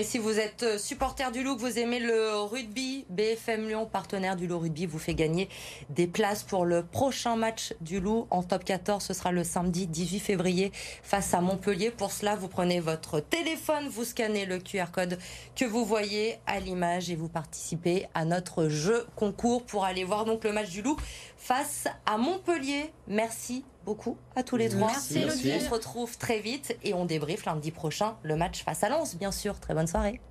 Si 0.03 0.17
vous 0.17 0.39
êtes 0.39 0.63
euh, 0.63 0.77
supporter 0.77 1.29
du 1.31 1.43
Loup, 1.43 1.55
que 1.55 1.61
vous 1.61 1.77
aimez 1.77 1.99
le 1.99 2.37
rugby, 2.37 3.05
BFM 3.09 3.67
Lyon, 3.67 3.85
partenaire 3.85 4.37
du 4.37 4.47
Loup 4.47 4.59
Rugby, 4.59 4.85
vous 4.85 4.97
fait 4.97 5.13
gagner 5.13 5.49
des 5.89 6.07
places 6.07 6.43
pour 6.43 6.63
le 6.63 6.83
prochain 6.83 7.35
match 7.35 7.73
du 7.81 7.99
Loup 7.99 8.25
en 8.29 8.43
top 8.43 8.63
14. 8.63 9.03
Ce 9.03 9.13
sera 9.13 9.33
le 9.33 9.43
samedi 9.43 9.85
18 9.87 10.19
février 10.19 10.71
face 11.03 11.33
à 11.33 11.41
Montpellier. 11.41 11.91
Pour 11.91 12.13
cela, 12.13 12.37
vous 12.37 12.47
prenez 12.47 12.79
votre 12.79 13.19
téléphone, 13.19 13.89
vous 13.89 14.05
scannez 14.05 14.45
le 14.45 14.59
QR 14.59 14.85
code 14.93 15.17
que 15.55 15.65
vous 15.65 15.83
voyez 15.83 16.37
à 16.45 16.61
l'image 16.61 17.09
et 17.09 17.17
vous 17.17 17.27
participez 17.27 18.07
à 18.13 18.23
notre 18.23 18.69
jeu 18.69 19.05
concours 19.17 19.65
pour 19.65 19.83
aller 19.83 20.05
voir 20.05 20.25
le 20.25 20.53
match 20.53 20.69
du 20.69 20.81
Loup 20.81 20.97
face 21.43 21.87
à 22.05 22.17
Montpellier. 22.17 22.91
Merci 23.07 23.65
beaucoup 23.85 24.17
à 24.35 24.43
tous 24.43 24.55
les 24.55 24.69
trois. 24.69 24.87
Merci. 24.87 25.25
On 25.25 25.59
se 25.59 25.69
retrouve 25.69 26.17
très 26.17 26.39
vite 26.39 26.77
et 26.83 26.93
on 26.93 27.05
débriefe 27.05 27.45
lundi 27.45 27.71
prochain 27.71 28.15
le 28.23 28.35
match 28.35 28.63
face 28.63 28.83
à 28.83 28.89
Lens, 28.89 29.15
bien 29.15 29.31
sûr. 29.31 29.59
Très 29.59 29.73
bonne 29.73 29.87
soirée. 29.87 30.21